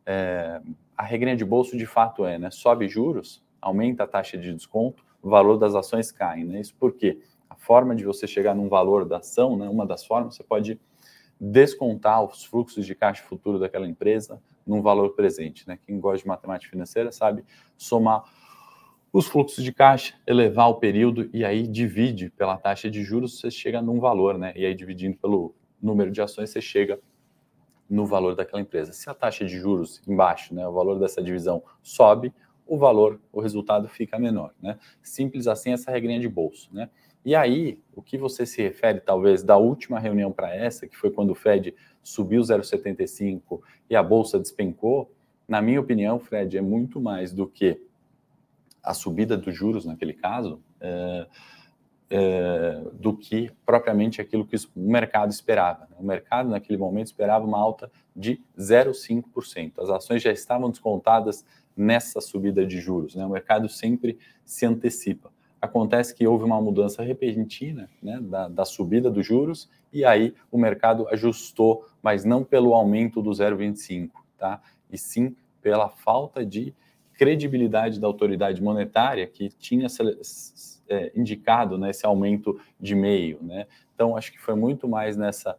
É, 0.06 0.62
a 0.96 1.04
regrinha 1.04 1.36
de 1.36 1.44
bolso 1.44 1.76
de 1.76 1.88
fato 1.88 2.26
é, 2.28 2.38
né? 2.38 2.52
Sobe 2.52 2.88
juros, 2.88 3.44
aumenta 3.60 4.04
a 4.04 4.08
taxa 4.08 4.38
de 4.38 4.54
desconto, 4.54 5.04
o 5.26 5.30
valor 5.30 5.58
das 5.58 5.74
ações 5.74 6.12
cai. 6.12 6.44
Né? 6.44 6.62
Isso 6.62 6.76
porque 6.80 7.20
a 7.50 7.56
forma 7.56 7.96
de 7.96 8.06
você 8.06 8.28
chegar 8.28 8.54
num 8.54 8.70
valor 8.70 9.06
da 9.06 9.18
ação, 9.18 9.58
né? 9.58 9.68
uma 9.68 9.84
das 9.84 10.06
formas, 10.06 10.36
você 10.36 10.44
pode 10.44 10.80
descontar 11.42 12.24
os 12.24 12.46
fluxos 12.46 12.86
de 12.86 12.94
caixa 12.94 13.24
futuro 13.24 13.58
daquela 13.58 13.88
empresa 13.88 14.40
num 14.66 14.84
valor 14.84 15.16
presente. 15.16 15.68
Né? 15.68 15.80
Quem 15.84 16.00
gosta 16.00 16.20
de 16.20 16.28
matemática 16.28 16.70
financeira 16.70 17.12
sabe 17.12 17.44
somar 17.76 18.24
os 19.12 19.26
fluxos 19.26 19.64
de 19.64 19.74
caixa, 19.74 20.14
elevar 20.28 20.70
o 20.70 20.76
período 20.76 21.28
e 21.34 21.44
aí 21.44 21.66
divide 21.66 22.30
pela 22.30 22.56
taxa 22.58 22.92
de 22.92 23.02
juros, 23.02 23.40
você 23.40 23.50
chega 23.50 23.82
num 23.82 24.00
valor, 24.00 24.38
né? 24.38 24.52
E 24.58 24.66
aí 24.66 24.76
dividindo 24.76 25.18
pelo 25.18 25.56
número 25.82 26.12
de 26.12 26.22
ações, 26.22 26.50
você 26.50 26.60
chega 26.60 27.00
no 27.90 28.06
valor 28.06 28.36
daquela 28.36 28.62
empresa. 28.62 28.92
Se 28.92 29.10
a 29.10 29.14
taxa 29.14 29.46
de 29.46 29.58
juros 29.58 30.02
embaixo, 30.06 30.54
né, 30.54 30.68
o 30.68 30.74
valor 30.74 31.00
dessa 31.00 31.24
divisão 31.24 31.64
sobe, 31.82 32.34
o 32.66 32.78
valor, 32.78 33.20
o 33.32 33.40
resultado 33.40 33.88
fica 33.88 34.18
menor, 34.18 34.54
né? 34.62 34.78
Simples 35.02 35.48
assim 35.48 35.72
essa 35.72 35.92
regrinha 35.92 36.20
de 36.20 36.28
bolso, 36.28 36.70
né? 36.74 36.90
E 37.24 37.34
aí, 37.34 37.80
o 37.96 38.04
que 38.04 38.18
você 38.18 38.46
se 38.46 38.62
refere 38.62 39.00
talvez 39.00 39.42
da 39.42 39.58
última 39.58 40.00
reunião 40.00 40.32
para 40.32 40.56
essa, 40.56 40.88
que 40.88 40.96
foi 40.96 41.10
quando 41.10 41.32
o 41.32 41.36
Fed 41.36 41.74
subiu 42.04 42.42
0,75 42.44 43.62
e 43.90 43.96
a 43.96 44.04
bolsa 44.04 44.40
despencou, 44.40 45.12
na 45.48 45.62
minha 45.62 45.80
opinião, 45.80 46.20
Fred, 46.20 46.58
é 46.58 46.62
muito 46.62 47.00
mais 47.00 47.32
do 47.32 47.48
que 47.48 47.82
a 48.84 48.94
subida 48.94 49.36
dos 49.36 49.56
juros 49.56 49.86
naquele 49.86 50.14
caso 50.14 50.62
é, 50.80 51.28
é, 52.10 52.84
do 52.94 53.16
que 53.16 53.52
propriamente 53.66 54.22
aquilo 54.22 54.46
que 54.46 54.56
o 54.56 54.60
mercado 54.76 55.32
esperava. 55.32 55.88
Né? 55.90 55.96
O 56.00 56.04
mercado 56.04 56.50
naquele 56.50 56.78
momento 56.78 57.08
esperava 57.08 57.46
uma 57.46 57.60
alta 57.60 57.92
de 58.16 58.40
0,5%. 58.58 59.74
As 59.80 59.90
ações 59.90 60.22
já 60.22 60.32
estavam 60.32 60.70
descontadas 60.70 61.44
nessa 61.76 62.22
subida 62.22 62.66
de 62.66 62.80
juros. 62.80 63.16
Né? 63.16 63.26
O 63.26 63.30
mercado 63.30 63.68
sempre 63.68 64.18
se 64.44 64.66
antecipa. 64.66 65.32
Acontece 65.62 66.14
que 66.14 66.28
houve 66.28 66.44
uma 66.44 66.62
mudança 66.62 67.02
repentina 67.04 67.90
né, 68.02 68.20
da, 68.22 68.48
da 68.48 68.66
subida 68.66 69.10
dos 69.10 69.26
juros 69.26 69.70
e 69.92 70.06
aí 70.06 70.34
o 70.52 70.58
mercado 70.58 71.08
ajustou, 71.10 71.86
mas 72.04 72.24
não 72.24 72.44
pelo 72.44 72.74
aumento 72.74 73.22
do 73.22 73.32
0,25, 73.32 74.12
tá? 74.38 74.62
E 74.92 74.98
sim 74.98 75.36
pela 75.62 75.90
falta 75.90 76.46
de 76.46 76.74
credibilidade 77.14 78.00
da 78.00 78.08
autoridade 78.08 78.62
monetária 78.62 79.26
que 79.26 79.50
tinha 79.50 79.88
é, 80.88 81.12
indicado 81.16 81.78
né, 81.78 81.90
esse 81.90 82.06
aumento 82.06 82.60
de 82.80 82.94
meio. 82.94 83.42
Né? 83.42 83.66
Então, 83.94 84.16
acho 84.16 84.32
que 84.32 84.40
foi 84.40 84.56
muito 84.56 84.88
mais 84.88 85.18
nessa 85.18 85.58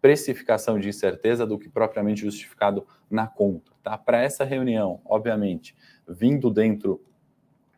precificação 0.00 0.78
de 0.80 0.88
incerteza 0.88 1.46
do 1.46 1.58
que 1.58 1.68
propriamente 1.68 2.22
justificado 2.22 2.86
na 3.10 3.26
conta. 3.26 3.69
Tá? 3.82 3.96
Para 3.96 4.20
essa 4.22 4.44
reunião, 4.44 5.00
obviamente, 5.04 5.74
vindo 6.08 6.50
dentro 6.50 7.00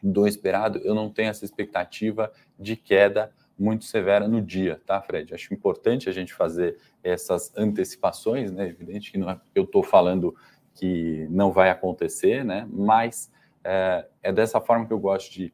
do 0.03 0.27
esperado, 0.27 0.79
eu 0.79 0.95
não 0.95 1.09
tenho 1.09 1.31
essa 1.31 1.45
expectativa 1.45 2.33
de 2.59 2.77
queda 2.77 3.33
muito 3.59 3.85
severa 3.85 4.27
no 4.27 4.43
dia, 4.43 4.81
tá, 4.85 5.01
Fred? 5.01 5.33
Acho 5.33 5.55
importante 5.55 6.09
a 6.09 6.13
gente 6.13 6.35
fazer 6.35 6.79
essas 7.03 7.57
antecipações, 7.57 8.51
né? 8.51 8.67
Evidente 8.69 9.13
que 9.13 9.19
não 9.19 9.31
é 9.31 9.35
porque 9.37 9.59
eu 9.59 9.65
estou 9.65 9.83
falando 9.83 10.35
que 10.75 11.29
não 11.31 11.53
vai 11.53 11.71
acontecer, 11.71 12.45
né? 12.45 12.67
Mas 12.71 13.31
é, 13.63 14.07
é 14.23 14.33
dessa 14.33 14.61
forma 14.61 14.87
que 14.87 14.93
eu 14.93 14.99
gosto 14.99 15.31
de 15.33 15.53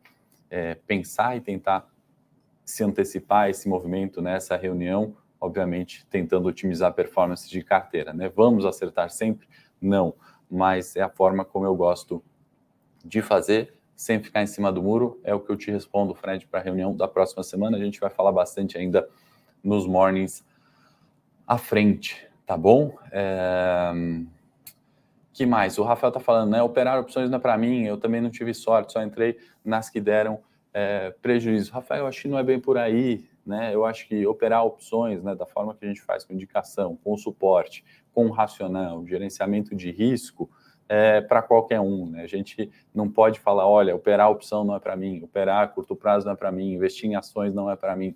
é, 0.48 0.74
pensar 0.74 1.36
e 1.36 1.40
tentar 1.40 1.86
se 2.64 2.82
antecipar 2.82 3.50
esse 3.50 3.68
movimento 3.68 4.22
nessa 4.22 4.56
reunião, 4.56 5.16
obviamente 5.40 6.06
tentando 6.06 6.48
otimizar 6.48 6.90
a 6.90 6.94
performance 6.94 7.48
de 7.48 7.62
carteira, 7.62 8.12
né? 8.12 8.30
Vamos 8.34 8.64
acertar 8.64 9.10
sempre? 9.10 9.48
Não, 9.80 10.14
mas 10.50 10.96
é 10.96 11.02
a 11.02 11.08
forma 11.08 11.44
como 11.44 11.64
eu 11.64 11.74
gosto 11.74 12.22
de 13.04 13.22
fazer, 13.22 13.74
sem 13.94 14.22
ficar 14.22 14.42
em 14.42 14.46
cima 14.46 14.70
do 14.70 14.82
muro, 14.82 15.20
é 15.24 15.34
o 15.34 15.40
que 15.40 15.50
eu 15.50 15.56
te 15.56 15.70
respondo, 15.70 16.14
Fred, 16.14 16.46
para 16.46 16.60
a 16.60 16.62
reunião 16.62 16.94
da 16.94 17.08
próxima 17.08 17.42
semana. 17.42 17.76
A 17.76 17.80
gente 17.80 17.98
vai 17.98 18.10
falar 18.10 18.32
bastante 18.32 18.78
ainda 18.78 19.08
nos 19.62 19.86
mornings 19.86 20.44
à 21.46 21.58
frente, 21.58 22.28
tá 22.46 22.56
bom? 22.56 22.96
É 23.10 23.92
que 25.38 25.46
mais? 25.46 25.78
O 25.78 25.84
Rafael 25.84 26.08
está 26.08 26.18
falando, 26.18 26.50
né? 26.50 26.60
Operar 26.60 26.98
opções 26.98 27.30
não 27.30 27.38
é 27.38 27.40
para 27.40 27.56
mim, 27.56 27.84
eu 27.84 27.96
também 27.96 28.20
não 28.20 28.28
tive 28.28 28.52
sorte, 28.52 28.92
só 28.92 29.00
entrei 29.00 29.38
nas 29.64 29.88
que 29.88 30.00
deram 30.00 30.40
é, 30.74 31.14
prejuízo. 31.22 31.72
Rafael, 31.72 32.08
acho 32.08 32.22
que 32.22 32.28
não 32.28 32.36
é 32.36 32.42
bem 32.42 32.58
por 32.58 32.76
aí, 32.76 33.24
né? 33.48 33.74
Eu 33.74 33.84
acho 33.84 34.06
que 34.06 34.26
operar 34.26 34.64
opções, 34.64 35.22
né, 35.22 35.34
da 35.34 35.46
forma 35.46 35.74
que 35.74 35.84
a 35.84 35.88
gente 35.88 36.02
faz 36.02 36.24
com 36.24 36.34
indicação, 36.34 36.96
com 37.02 37.16
suporte, 37.16 37.84
com 38.12 38.28
racional, 38.30 39.04
gerenciamento 39.06 39.74
de 39.74 39.90
risco, 39.90 40.50
é 40.88 41.20
para 41.20 41.42
qualquer 41.42 41.80
um, 41.80 42.06
né? 42.06 42.22
A 42.22 42.26
gente 42.26 42.70
não 42.94 43.10
pode 43.10 43.40
falar, 43.40 43.66
olha, 43.66 43.94
operar 43.94 44.30
opção 44.30 44.64
não 44.64 44.76
é 44.76 44.78
para 44.78 44.96
mim, 44.96 45.22
operar 45.22 45.64
a 45.64 45.66
curto 45.66 45.96
prazo 45.96 46.26
não 46.26 46.32
é 46.32 46.36
para 46.36 46.52
mim, 46.52 46.72
investir 46.72 47.10
em 47.10 47.16
ações 47.16 47.54
não 47.54 47.70
é 47.70 47.76
para 47.76 47.96
mim. 47.96 48.14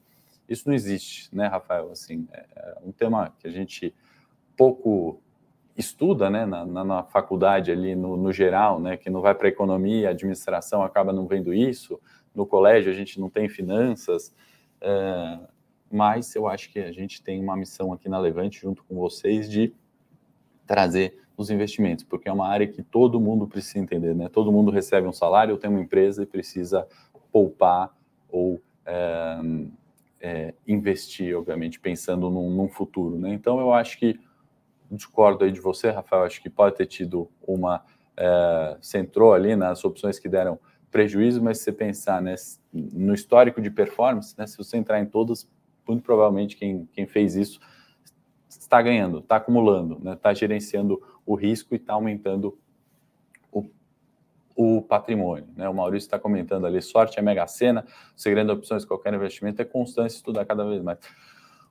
Isso 0.48 0.68
não 0.68 0.74
existe, 0.74 1.34
né, 1.34 1.46
Rafael? 1.46 1.90
Assim, 1.90 2.28
é, 2.32 2.46
é 2.56 2.78
um 2.84 2.92
tema 2.92 3.34
que 3.38 3.46
a 3.46 3.50
gente 3.50 3.94
pouco 4.56 5.20
estuda 5.76 6.28
né, 6.28 6.44
na, 6.44 6.64
na, 6.66 7.02
faculdade 7.04 7.70
ali 7.70 7.94
no, 7.94 8.16
no, 8.16 8.32
geral, 8.32 8.78
né, 8.78 8.96
que 8.96 9.08
não 9.08 9.22
vai 9.22 9.34
para 9.34 9.48
economia, 9.48 10.10
administração 10.10 10.82
acaba 10.82 11.12
não 11.12 11.26
vendo 11.26 11.54
isso, 11.54 11.98
no 12.34 12.46
colégio 12.46 12.92
a 12.92 12.94
gente 12.94 13.18
não 13.18 13.30
tem 13.30 13.48
finanças, 13.48 14.34
é, 14.82 15.38
mas 15.90 16.34
eu 16.34 16.48
acho 16.48 16.70
que 16.70 16.80
a 16.80 16.90
gente 16.90 17.22
tem 17.22 17.40
uma 17.40 17.56
missão 17.56 17.92
aqui 17.92 18.08
na 18.08 18.18
Levante, 18.18 18.60
junto 18.60 18.82
com 18.84 18.96
vocês, 18.96 19.48
de 19.48 19.72
trazer 20.66 21.22
os 21.36 21.50
investimentos, 21.50 22.04
porque 22.04 22.28
é 22.28 22.32
uma 22.32 22.48
área 22.48 22.66
que 22.66 22.82
todo 22.82 23.20
mundo 23.20 23.46
precisa 23.46 23.78
entender, 23.78 24.14
né? 24.14 24.28
Todo 24.28 24.52
mundo 24.52 24.70
recebe 24.70 25.06
um 25.06 25.12
salário, 25.12 25.56
tem 25.56 25.70
uma 25.70 25.80
empresa 25.80 26.22
e 26.22 26.26
precisa 26.26 26.86
poupar 27.30 27.94
ou 28.28 28.60
é, 28.84 29.40
é, 30.20 30.54
investir, 30.66 31.36
obviamente, 31.36 31.78
pensando 31.78 32.28
num, 32.28 32.50
num 32.50 32.68
futuro, 32.68 33.18
né? 33.18 33.32
Então 33.32 33.60
eu 33.60 33.72
acho 33.72 33.98
que 33.98 34.18
discordo 34.90 35.44
aí 35.44 35.52
de 35.52 35.60
você, 35.60 35.90
Rafael, 35.90 36.24
acho 36.24 36.42
que 36.42 36.50
pode 36.50 36.76
ter 36.76 36.86
tido 36.86 37.30
uma. 37.46 37.84
É, 38.16 38.76
você 38.80 38.98
entrou 38.98 39.32
ali 39.32 39.56
nas 39.56 39.84
opções 39.84 40.18
que 40.18 40.28
deram 40.28 40.58
prejuízo, 40.92 41.42
mas 41.42 41.58
se 41.58 41.64
você 41.64 41.72
pensar 41.72 42.20
né, 42.22 42.34
no 42.72 43.14
histórico 43.14 43.60
de 43.60 43.70
performance, 43.70 44.34
né, 44.38 44.46
se 44.46 44.56
você 44.58 44.76
entrar 44.76 45.00
em 45.00 45.06
todas, 45.06 45.50
muito 45.88 46.02
provavelmente 46.02 46.54
quem, 46.54 46.88
quem 46.92 47.06
fez 47.06 47.34
isso 47.34 47.58
está 48.48 48.80
ganhando, 48.80 49.18
está 49.18 49.36
acumulando, 49.36 49.94
está 50.12 50.28
né, 50.28 50.34
gerenciando 50.34 51.02
o 51.24 51.34
risco 51.34 51.74
e 51.74 51.78
está 51.78 51.94
aumentando 51.94 52.58
o, 53.50 53.64
o 54.54 54.82
patrimônio. 54.82 55.48
Né? 55.56 55.68
O 55.68 55.74
Maurício 55.74 56.06
está 56.06 56.18
comentando 56.18 56.66
ali, 56.66 56.80
sorte 56.82 57.18
é 57.18 57.22
mega 57.22 57.46
cena, 57.46 57.86
segredo 58.14 58.48
de 58.48 58.58
opções 58.58 58.84
qualquer 58.84 59.14
investimento 59.14 59.62
é 59.62 59.64
constância 59.64 60.16
estudar 60.16 60.44
cada 60.44 60.64
vez 60.64 60.82
mais. 60.82 60.98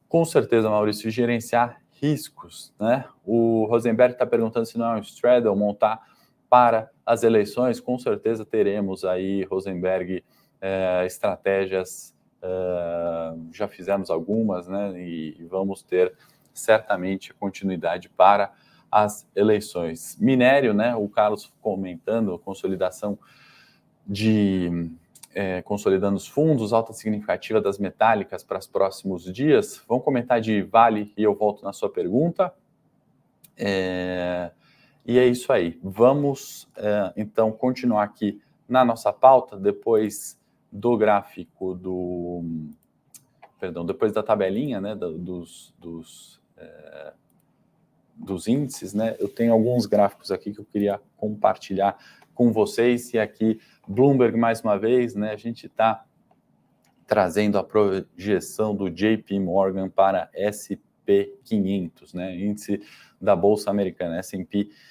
Com 0.09 0.25
certeza, 0.25 0.69
Maurício, 0.69 1.09
gerenciar 1.11 1.79
riscos, 2.01 2.73
né? 2.79 3.05
O 3.23 3.65
Rosenberg 3.69 4.13
está 4.13 4.25
perguntando 4.25 4.65
se 4.65 4.77
não 4.77 4.93
é 4.93 4.95
um 4.97 5.01
straddle 5.01 5.55
montar 5.55 6.01
para 6.51 6.91
as 7.05 7.23
eleições. 7.23 7.79
Com 7.79 7.97
certeza 7.97 8.45
teremos 8.45 9.05
aí, 9.05 9.45
Rosenberg, 9.45 10.21
é, 10.59 11.05
estratégias, 11.05 12.13
é, 12.41 13.33
já 13.53 13.69
fizemos 13.69 14.09
algumas, 14.09 14.67
né? 14.67 15.01
E, 15.01 15.47
vamos 15.49 15.81
ter 15.81 16.13
certamente 16.53 17.33
continuidade 17.33 18.09
para 18.09 18.51
as 18.91 19.25
eleições. 19.33 20.17
Minério, 20.19 20.73
né? 20.73 20.93
O 20.93 21.07
Carlos 21.07 21.53
comentando, 21.61 22.37
consolidação 22.37 23.17
de 24.05 24.91
é, 25.33 25.61
consolidando 25.61 26.17
os 26.17 26.27
fundos, 26.27 26.73
alta 26.73 26.91
significativa 26.91 27.61
das 27.61 27.79
metálicas 27.79 28.43
para 28.43 28.59
os 28.59 28.67
próximos 28.67 29.23
dias. 29.23 29.81
Vamos 29.87 30.03
comentar 30.03 30.41
de 30.41 30.61
Vale 30.63 31.13
e 31.15 31.23
eu 31.23 31.33
volto 31.33 31.63
na 31.63 31.71
sua 31.71 31.89
pergunta. 31.89 32.53
É, 33.57 34.51
e 35.05 35.17
é 35.17 35.25
isso 35.25 35.51
aí. 35.51 35.79
Vamos 35.83 36.67
é, 36.77 37.13
então 37.17 37.51
continuar 37.51 38.03
aqui 38.03 38.41
na 38.67 38.85
nossa 38.85 39.11
pauta, 39.11 39.57
depois 39.57 40.39
do 40.71 40.95
gráfico 40.97 41.73
do. 41.75 42.69
Perdão, 43.59 43.85
depois 43.85 44.11
da 44.11 44.23
tabelinha 44.23 44.79
né, 44.79 44.95
dos, 44.95 45.73
dos, 45.77 46.41
é, 46.57 47.13
dos 48.15 48.47
índices, 48.47 48.93
né? 48.93 49.15
Eu 49.19 49.27
tenho 49.27 49.53
alguns 49.53 49.85
gráficos 49.85 50.31
aqui 50.31 50.51
que 50.51 50.59
eu 50.59 50.65
queria 50.65 50.99
compartilhar 51.17 51.97
com 52.33 52.51
vocês 52.51 53.13
e 53.13 53.19
aqui 53.19 53.59
Bloomberg 53.87 54.37
mais 54.37 54.61
uma 54.61 54.79
vez, 54.79 55.13
né? 55.13 55.31
A 55.31 55.37
gente 55.37 55.67
está 55.67 56.05
trazendo 57.05 57.57
a 57.57 57.63
projeção 57.63 58.75
do 58.75 58.89
JP 58.89 59.39
Morgan 59.39 59.89
para 59.89 60.29
SP 60.33 61.37
500, 61.43 62.13
né? 62.13 62.35
Índice 62.35 62.81
da 63.19 63.35
bolsa 63.35 63.69
americana 63.69 64.17
S&P 64.17 64.65
500. 64.65 64.90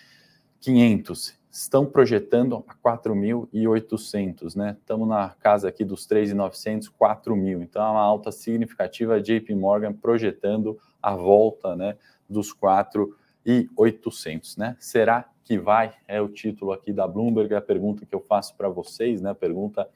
Estão 1.50 1.84
projetando 1.84 2.64
a 2.68 2.74
4.800, 2.74 4.54
né? 4.54 4.76
Estamos 4.78 5.08
na 5.08 5.30
casa 5.30 5.68
aqui 5.68 5.84
dos 5.84 6.06
3.900, 6.06 6.92
4.000. 7.00 7.62
Então, 7.62 7.82
é 7.82 7.90
uma 7.90 8.00
alta 8.00 8.30
significativa. 8.30 9.20
JP 9.20 9.52
Morgan 9.54 9.92
projetando 9.92 10.78
a 11.02 11.16
volta, 11.16 11.74
né, 11.74 11.96
dos 12.28 12.54
4.800, 12.54 14.58
né? 14.58 14.76
Será 14.78 15.28
que 15.42 15.58
vai? 15.58 15.92
É 16.06 16.20
o 16.20 16.28
título 16.28 16.70
aqui 16.72 16.92
da 16.92 17.08
Bloomberg, 17.08 17.52
a 17.54 17.60
pergunta 17.60 18.06
que 18.06 18.14
eu 18.14 18.20
faço 18.20 18.54
para 18.56 18.68
vocês, 18.68 19.20
né? 19.20 19.30
A 19.30 19.34
pergunta 19.34 19.88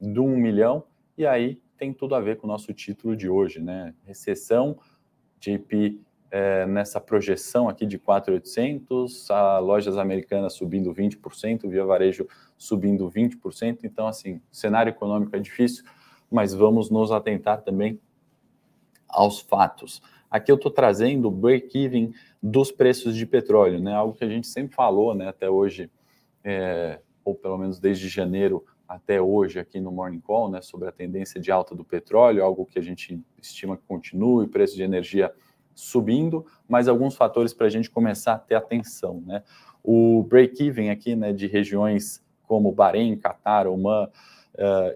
do 0.00 0.24
1 0.24 0.36
milhão. 0.36 0.84
E 1.18 1.26
aí 1.26 1.60
tem 1.76 1.92
tudo 1.92 2.14
a 2.14 2.20
ver 2.20 2.38
com 2.38 2.46
o 2.46 2.50
nosso 2.50 2.72
título 2.72 3.14
de 3.14 3.28
hoje, 3.28 3.60
né? 3.60 3.94
Recessão, 4.06 4.78
JP 5.40 6.00
é, 6.32 6.64
nessa 6.64 6.98
projeção 6.98 7.68
aqui 7.68 7.84
de 7.84 7.98
4,800, 7.98 9.30
a 9.30 9.58
lojas 9.58 9.98
americanas 9.98 10.54
subindo 10.54 10.90
20%, 10.90 11.68
via 11.68 11.84
varejo 11.84 12.26
subindo 12.56 13.06
20%. 13.10 13.80
Então, 13.84 14.06
assim, 14.06 14.40
cenário 14.50 14.88
econômico 14.88 15.36
é 15.36 15.38
difícil, 15.38 15.84
mas 16.30 16.54
vamos 16.54 16.88
nos 16.88 17.12
atentar 17.12 17.60
também 17.60 18.00
aos 19.06 19.40
fatos. 19.40 20.00
Aqui 20.30 20.50
eu 20.50 20.56
estou 20.56 20.70
trazendo 20.70 21.28
o 21.28 21.30
break-even 21.30 22.14
dos 22.42 22.72
preços 22.72 23.14
de 23.14 23.26
petróleo, 23.26 23.78
né? 23.78 23.92
Algo 23.92 24.14
que 24.14 24.24
a 24.24 24.28
gente 24.28 24.46
sempre 24.46 24.74
falou, 24.74 25.14
né? 25.14 25.28
Até 25.28 25.50
hoje, 25.50 25.90
é, 26.42 26.98
ou 27.22 27.34
pelo 27.34 27.58
menos 27.58 27.78
desde 27.78 28.08
janeiro 28.08 28.64
até 28.88 29.20
hoje 29.20 29.58
aqui 29.58 29.78
no 29.78 29.92
Morning 29.92 30.20
Call, 30.20 30.50
né? 30.50 30.62
Sobre 30.62 30.88
a 30.88 30.92
tendência 30.92 31.38
de 31.38 31.52
alta 31.52 31.74
do 31.74 31.84
petróleo, 31.84 32.42
algo 32.42 32.64
que 32.64 32.78
a 32.78 32.82
gente 32.82 33.20
estima 33.38 33.76
que 33.76 33.82
continue, 33.86 34.46
preço 34.46 34.74
de 34.74 34.82
energia 34.82 35.30
subindo, 35.74 36.44
mas 36.68 36.88
alguns 36.88 37.16
fatores 37.16 37.54
para 37.54 37.66
a 37.66 37.70
gente 37.70 37.90
começar 37.90 38.34
a 38.34 38.38
ter 38.38 38.54
atenção, 38.54 39.22
né? 39.26 39.42
O 39.82 40.22
break-even 40.22 40.90
aqui, 40.90 41.16
né, 41.16 41.32
de 41.32 41.46
regiões 41.46 42.22
como 42.46 42.70
Bahrein, 42.70 43.16
Catar, 43.16 43.66
Oman 43.66 44.04
uh, 44.04 44.10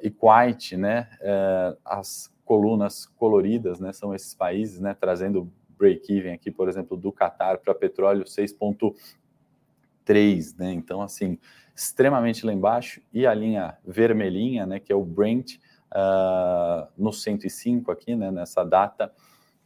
e 0.02 0.10
Kuwait, 0.10 0.76
né, 0.76 1.08
uh, 1.20 1.76
as 1.84 2.32
colunas 2.44 3.06
coloridas, 3.06 3.80
né, 3.80 3.92
são 3.92 4.14
esses 4.14 4.34
países, 4.34 4.78
né, 4.78 4.94
trazendo 4.94 5.50
break-even 5.78 6.34
aqui, 6.34 6.50
por 6.50 6.68
exemplo, 6.68 6.96
do 6.96 7.10
Catar 7.10 7.58
para 7.58 7.74
petróleo 7.74 8.24
6.3, 8.24 10.56
né? 10.58 10.72
Então, 10.72 11.02
assim, 11.02 11.38
extremamente 11.74 12.46
lá 12.46 12.52
embaixo 12.52 13.02
e 13.12 13.26
a 13.26 13.34
linha 13.34 13.76
vermelhinha, 13.84 14.64
né, 14.66 14.80
que 14.80 14.92
é 14.92 14.96
o 14.96 15.04
Brent 15.04 15.56
uh, 15.92 16.86
no 16.96 17.12
105 17.12 17.90
aqui, 17.90 18.14
né, 18.14 18.30
nessa 18.30 18.64
data 18.64 19.12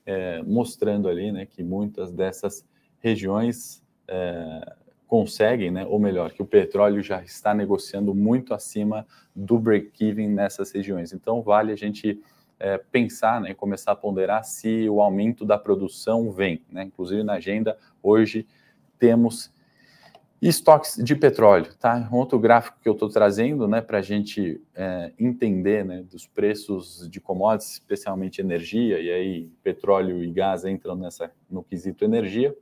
é, 0.07 0.43
mostrando 0.43 1.09
ali 1.09 1.31
né, 1.33 1.47
que 1.47 1.63
muitas 1.63 2.13
dessas 2.13 2.65
regiões 3.01 3.83
é, 4.09 4.75
conseguem, 5.07 5.71
né, 5.71 5.85
ou 5.87 5.99
melhor, 5.99 6.33
que 6.33 6.43
o 6.43 6.47
petróleo 6.47 7.03
já 7.03 7.23
está 7.23 7.53
negociando 7.53 8.15
muito 8.15 8.55
acima 8.55 9.07
do 9.35 9.59
break-even 9.59 10.29
nessas 10.29 10.71
regiões. 10.71 11.13
Então, 11.13 11.43
vale 11.43 11.73
a 11.73 11.77
gente 11.77 12.21
é, 12.59 12.79
pensar, 12.79 13.41
né, 13.41 13.55
começar 13.55 13.93
a 13.93 13.97
ponderar 13.97 14.45
se 14.45 14.89
o 14.89 15.01
aumento 15.01 15.45
da 15.45 15.59
produção 15.59 16.31
vem. 16.31 16.63
Né? 16.71 16.85
Inclusive, 16.85 17.23
na 17.23 17.35
agenda, 17.35 17.77
hoje 18.03 18.47
temos 18.99 19.53
e 20.41 20.49
estoques 20.49 20.97
de 20.97 21.15
petróleo, 21.15 21.75
tá? 21.79 22.09
Outro 22.11 22.39
gráfico 22.39 22.79
que 22.81 22.89
eu 22.89 22.95
estou 22.95 23.11
trazendo, 23.11 23.69
né, 23.69 23.83
para 23.83 23.99
a 23.99 24.03
gente 24.03 24.63
é, 24.75 25.13
entender, 25.19 25.85
né, 25.85 26.03
dos 26.03 26.27
preços 26.27 27.07
de 27.11 27.21
commodities, 27.21 27.73
especialmente 27.73 28.41
energia, 28.41 28.99
e 28.99 29.11
aí 29.11 29.53
petróleo 29.63 30.25
e 30.25 30.33
gás 30.33 30.65
entram 30.65 30.97
nessa 30.97 31.31
no 31.51 31.63
quesito 31.63 32.05
energia, 32.05 32.57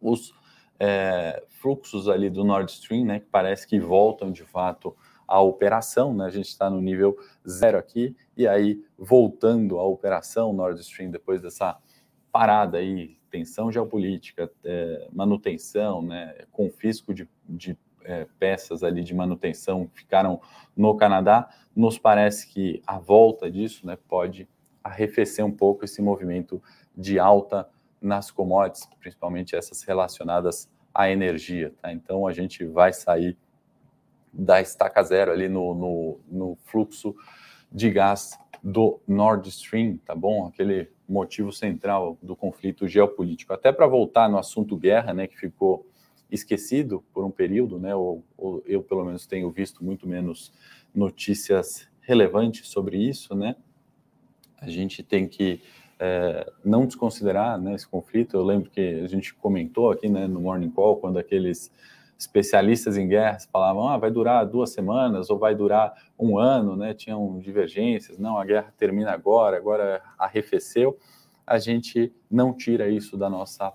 os 0.00 0.34
é, 0.78 1.42
fluxos 1.48 2.08
ali 2.08 2.28
do 2.28 2.44
Nord 2.44 2.70
Stream, 2.70 3.06
né, 3.06 3.20
que 3.20 3.26
parece 3.30 3.66
que 3.66 3.80
voltam 3.80 4.30
de 4.30 4.44
fato 4.44 4.94
à 5.26 5.40
operação, 5.40 6.12
né? 6.12 6.26
A 6.26 6.30
gente 6.30 6.48
está 6.48 6.68
no 6.68 6.80
nível 6.80 7.16
zero 7.48 7.78
aqui 7.78 8.14
e 8.36 8.46
aí 8.46 8.84
voltando 8.98 9.78
à 9.78 9.84
operação 9.84 10.52
Nord 10.52 10.78
Stream 10.80 11.10
depois 11.10 11.40
dessa 11.40 11.78
parada 12.30 12.78
aí 12.78 13.16
tensão 13.32 13.72
geopolítica, 13.72 14.52
é, 14.62 15.08
manutenção, 15.10 16.02
né, 16.02 16.34
confisco 16.52 17.14
de, 17.14 17.26
de 17.48 17.76
é, 18.04 18.26
peças 18.38 18.84
ali 18.84 19.02
de 19.02 19.14
manutenção 19.14 19.88
ficaram 19.94 20.38
no 20.76 20.94
Canadá, 20.94 21.48
nos 21.74 21.98
parece 21.98 22.46
que 22.52 22.82
a 22.86 22.98
volta 22.98 23.50
disso 23.50 23.86
né, 23.86 23.96
pode 24.06 24.46
arrefecer 24.84 25.44
um 25.44 25.50
pouco 25.50 25.86
esse 25.86 26.02
movimento 26.02 26.62
de 26.94 27.18
alta 27.18 27.66
nas 28.00 28.30
commodities, 28.30 28.86
principalmente 29.00 29.56
essas 29.56 29.82
relacionadas 29.82 30.70
à 30.92 31.08
energia. 31.08 31.72
Tá? 31.80 31.90
Então 31.90 32.26
a 32.26 32.32
gente 32.32 32.66
vai 32.66 32.92
sair 32.92 33.38
da 34.30 34.60
estaca 34.60 35.02
zero 35.02 35.32
ali 35.32 35.48
no, 35.48 35.74
no, 35.74 36.20
no 36.28 36.58
fluxo 36.64 37.14
de 37.70 37.88
gás 37.90 38.38
do 38.62 39.00
Nord 39.08 39.48
Stream, 39.48 39.96
tá 39.98 40.14
bom? 40.14 40.46
Aquele 40.46 40.88
motivo 41.08 41.52
central 41.52 42.16
do 42.22 42.36
conflito 42.36 42.86
geopolítico. 42.86 43.52
Até 43.52 43.72
para 43.72 43.86
voltar 43.86 44.28
no 44.28 44.38
assunto 44.38 44.76
guerra, 44.76 45.12
né, 45.12 45.26
que 45.26 45.36
ficou 45.36 45.86
esquecido 46.30 47.04
por 47.12 47.24
um 47.24 47.30
período, 47.30 47.78
né, 47.78 47.94
ou, 47.94 48.24
ou, 48.38 48.62
eu 48.64 48.82
pelo 48.82 49.04
menos 49.04 49.26
tenho 49.26 49.50
visto 49.50 49.84
muito 49.84 50.08
menos 50.08 50.52
notícias 50.94 51.88
relevantes 52.00 52.68
sobre 52.68 52.96
isso, 52.96 53.34
né? 53.34 53.56
A 54.58 54.70
gente 54.70 55.02
tem 55.02 55.28
que 55.28 55.60
é, 55.98 56.50
não 56.64 56.86
desconsiderar 56.86 57.60
né, 57.60 57.74
esse 57.74 57.86
conflito. 57.86 58.36
Eu 58.36 58.44
lembro 58.44 58.70
que 58.70 58.80
a 58.80 59.06
gente 59.06 59.34
comentou 59.34 59.90
aqui 59.90 60.08
né, 60.08 60.26
no 60.26 60.40
Morning 60.40 60.70
Call, 60.70 60.96
quando 60.96 61.18
aqueles 61.18 61.70
especialistas 62.22 62.96
em 62.96 63.06
guerras 63.06 63.48
falavam, 63.52 63.88
ah, 63.88 63.96
vai 63.96 64.10
durar 64.10 64.46
duas 64.46 64.70
semanas 64.70 65.28
ou 65.30 65.38
vai 65.38 65.54
durar 65.54 65.92
um 66.18 66.38
ano, 66.38 66.76
né? 66.76 66.94
Tinham 66.94 67.38
divergências, 67.38 68.18
não, 68.18 68.38
a 68.38 68.44
guerra 68.44 68.72
termina 68.76 69.12
agora, 69.12 69.56
agora 69.56 70.02
arrefeceu. 70.18 70.98
A 71.46 71.58
gente 71.58 72.12
não 72.30 72.54
tira 72.54 72.88
isso 72.88 73.16
da 73.16 73.28
nossa 73.28 73.72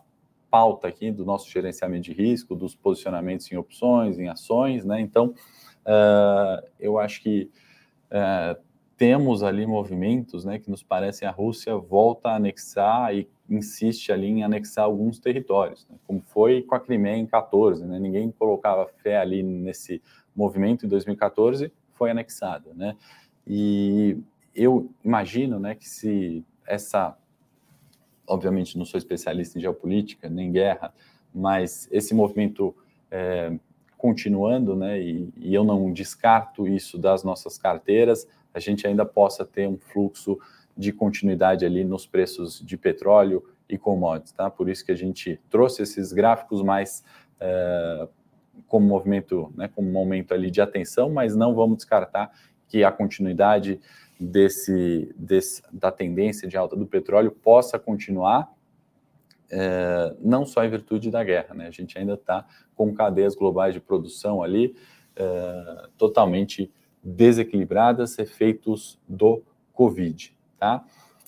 pauta 0.50 0.88
aqui, 0.88 1.12
do 1.12 1.26
nosso 1.26 1.50
gerenciamento 1.50 2.06
de 2.06 2.14
risco, 2.14 2.56
dos 2.56 2.76
posicionamentos 2.76 3.52
em 3.52 3.58
opções, 3.58 4.18
em 4.18 4.30
ações, 4.30 4.86
né? 4.86 5.00
Então, 5.02 5.34
uh, 5.86 6.66
eu 6.80 6.98
acho 6.98 7.22
que 7.22 7.52
uh, 8.12 8.60
temos 8.96 9.44
ali 9.44 9.68
movimentos, 9.68 10.44
né, 10.44 10.58
que 10.58 10.72
nos 10.72 10.82
parecem 10.82 11.28
a 11.28 11.32
Rússia 11.32 11.76
volta 11.76 12.30
a 12.30 12.36
anexar 12.36 13.14
e 13.14 13.30
insiste 13.50 14.12
ali 14.12 14.28
em 14.28 14.44
anexar 14.44 14.86
alguns 14.86 15.20
territórios, 15.20 15.88
né? 15.90 15.96
como 16.06 16.22
foi 16.22 16.62
com 16.62 16.76
a 16.76 16.80
Crimeia 16.80 17.16
em 17.16 17.26
14, 17.26 17.86
né? 17.86 17.98
Ninguém 18.00 18.32
colocava 18.32 18.88
fé 19.02 19.18
ali 19.18 19.42
nesse 19.42 20.02
movimento 20.36 20.86
em 20.86 20.90
2014, 20.90 21.72
foi 21.94 22.12
anexada, 22.12 22.74
né? 22.76 22.96
E 23.46 24.18
eu 24.54 24.90
imagino, 25.04 25.60
né, 25.60 25.76
que 25.76 25.88
se 25.88 26.44
essa, 26.66 27.18
obviamente 28.28 28.78
não 28.78 28.86
sou 28.86 28.98
especialista 28.98 29.58
em 29.58 29.62
geopolítica 29.62 30.30
nem 30.30 30.52
guerra, 30.52 30.94
mas 31.34 31.88
esse 31.92 32.14
movimento 32.14 32.76
é, 33.10 33.54
continuando, 33.98 34.76
né, 34.76 35.00
e, 35.00 35.30
e 35.38 35.54
eu 35.54 35.64
não 35.64 35.94
descarto 35.94 36.68
isso 36.68 36.98
das 36.98 37.24
nossas 37.24 37.58
carteiras, 37.58 38.28
a 38.54 38.60
gente 38.60 38.86
ainda 38.86 39.06
possa 39.06 39.46
ter 39.46 39.68
um 39.68 39.78
fluxo 39.78 40.38
de 40.78 40.94
continuidade 40.94 41.66
ali 41.66 41.84
nos 41.84 42.06
preços 42.06 42.62
de 42.64 42.78
petróleo 42.78 43.44
e 43.68 43.78
commodities, 43.78 44.32
tá? 44.32 44.50
Por 44.50 44.70
isso 44.70 44.86
que 44.86 44.92
a 44.92 44.96
gente 44.96 45.40
trouxe 45.50 45.82
esses 45.82 46.14
gráficos 46.14 46.62
mais 46.62 47.04
é, 47.40 48.08
como 48.68 48.86
movimento, 48.86 49.52
né, 49.56 49.68
como 49.68 49.90
momento 49.90 50.34
ali 50.34 50.52
de 50.52 50.62
atenção, 50.62 51.10
mas 51.10 51.36
não 51.36 51.54
vamos 51.56 51.78
descartar 51.78 52.32
que 52.68 52.84
a 52.84 52.92
continuidade 52.92 53.80
desse, 54.20 55.14
desse 55.18 55.62
da 55.72 55.92
tendência 55.92 56.48
de 56.48 56.58
alta 56.58 56.76
do 56.76 56.86
petróleo 56.86 57.32
possa 57.32 57.80
continuar, 57.80 58.52
é, 59.50 60.16
não 60.20 60.46
só 60.46 60.64
em 60.64 60.70
virtude 60.70 61.10
da 61.10 61.24
guerra, 61.24 61.56
né? 61.56 61.68
A 61.68 61.72
gente 61.72 61.98
ainda 61.98 62.14
está 62.14 62.46
com 62.76 62.94
cadeias 62.94 63.36
globais 63.36 63.74
de 63.74 63.80
produção 63.80 64.44
ali 64.44 64.76
é, 65.16 65.88
totalmente 65.98 66.72
desequilibradas, 67.02 68.20
efeitos 68.20 69.00
do 69.08 69.42
Covid. 69.72 70.37
Tá? 70.60 70.84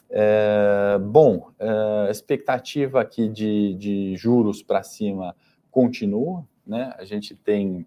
É, 0.10 0.98
bom, 1.00 1.52
é, 1.60 2.10
expectativa 2.10 3.00
aqui 3.02 3.30
de, 3.30 3.76
de 3.76 4.16
juros 4.16 4.64
para 4.64 4.82
cima 4.82 5.36
continua, 5.70 6.46
né? 6.66 6.94
A 6.98 7.06
gente 7.06 7.36
tem 7.36 7.86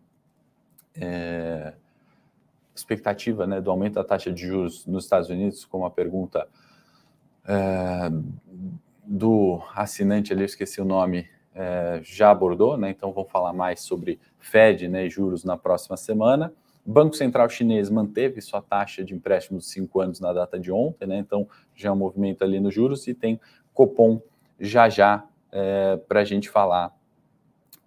é, 0.94 1.74
expectativa 2.74 3.46
né, 3.46 3.60
do 3.60 3.70
aumento 3.70 3.94
da 3.94 4.04
taxa 4.04 4.32
de 4.32 4.46
juros 4.46 4.86
nos 4.86 5.04
Estados 5.04 5.28
Unidos, 5.28 5.64
como 5.64 5.84
a 5.84 5.90
pergunta 5.90 6.46
é, 7.46 8.10
do 9.04 9.60
assinante 9.74 10.32
ali, 10.32 10.42
eu 10.42 10.46
esqueci 10.46 10.80
o 10.80 10.84
nome, 10.84 11.28
é, 11.54 12.00
já 12.02 12.30
abordou, 12.30 12.76
né? 12.76 12.90
Então 12.90 13.12
vamos 13.12 13.30
falar 13.30 13.52
mais 13.52 13.80
sobre 13.80 14.18
Fed 14.38 14.88
né, 14.88 15.06
e 15.06 15.10
juros 15.10 15.44
na 15.44 15.56
próxima 15.56 15.96
semana. 15.96 16.52
Banco 16.84 17.14
Central 17.14 17.48
Chinês 17.48 17.88
manteve 17.88 18.40
sua 18.40 18.60
taxa 18.60 19.04
de 19.04 19.14
empréstimo 19.14 19.58
de 19.58 19.64
5 19.64 20.00
anos 20.00 20.20
na 20.20 20.32
data 20.32 20.58
de 20.58 20.72
ontem, 20.72 21.06
né? 21.06 21.18
Então 21.18 21.48
já 21.74 21.90
é 21.90 21.92
um 21.92 21.96
movimento 21.96 22.42
ali 22.42 22.58
nos 22.58 22.74
juros 22.74 23.06
e 23.06 23.14
tem 23.14 23.40
Copom 23.72 24.20
já 24.58 24.88
já 24.88 25.24
é, 25.50 25.96
para 26.08 26.20
a 26.20 26.24
gente 26.24 26.48
falar 26.48 26.92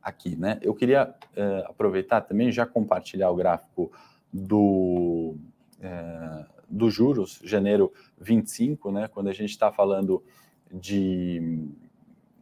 aqui, 0.05 0.35
né? 0.35 0.59
Eu 0.61 0.75
queria 0.75 1.15
uh, 1.35 1.67
aproveitar 1.67 2.21
também 2.21 2.51
já 2.51 2.63
compartilhar 2.63 3.31
o 3.31 3.35
gráfico 3.35 3.91
do, 4.31 5.35
uh, 5.79 6.45
do 6.69 6.91
juros, 6.91 7.41
janeiro 7.43 7.91
25, 8.21 8.91
né? 8.91 9.07
Quando 9.07 9.29
a 9.29 9.33
gente 9.33 9.49
está 9.49 9.71
falando 9.71 10.23
de 10.71 11.67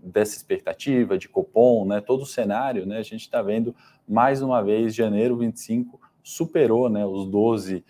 dessa 0.03 0.35
expectativa 0.35 1.17
de 1.17 1.29
Copom, 1.29 1.85
né? 1.85 2.01
Todo 2.01 2.23
o 2.23 2.25
cenário, 2.25 2.85
né? 2.85 2.97
A 2.97 3.03
gente 3.03 3.21
está 3.21 3.41
vendo 3.41 3.73
mais 4.05 4.41
uma 4.41 4.61
vez 4.61 4.93
janeiro 4.93 5.37
25 5.37 6.01
superou, 6.23 6.89
né? 6.89 7.05
Os 7.05 7.27
12 7.27 7.75
uh, 7.77 7.83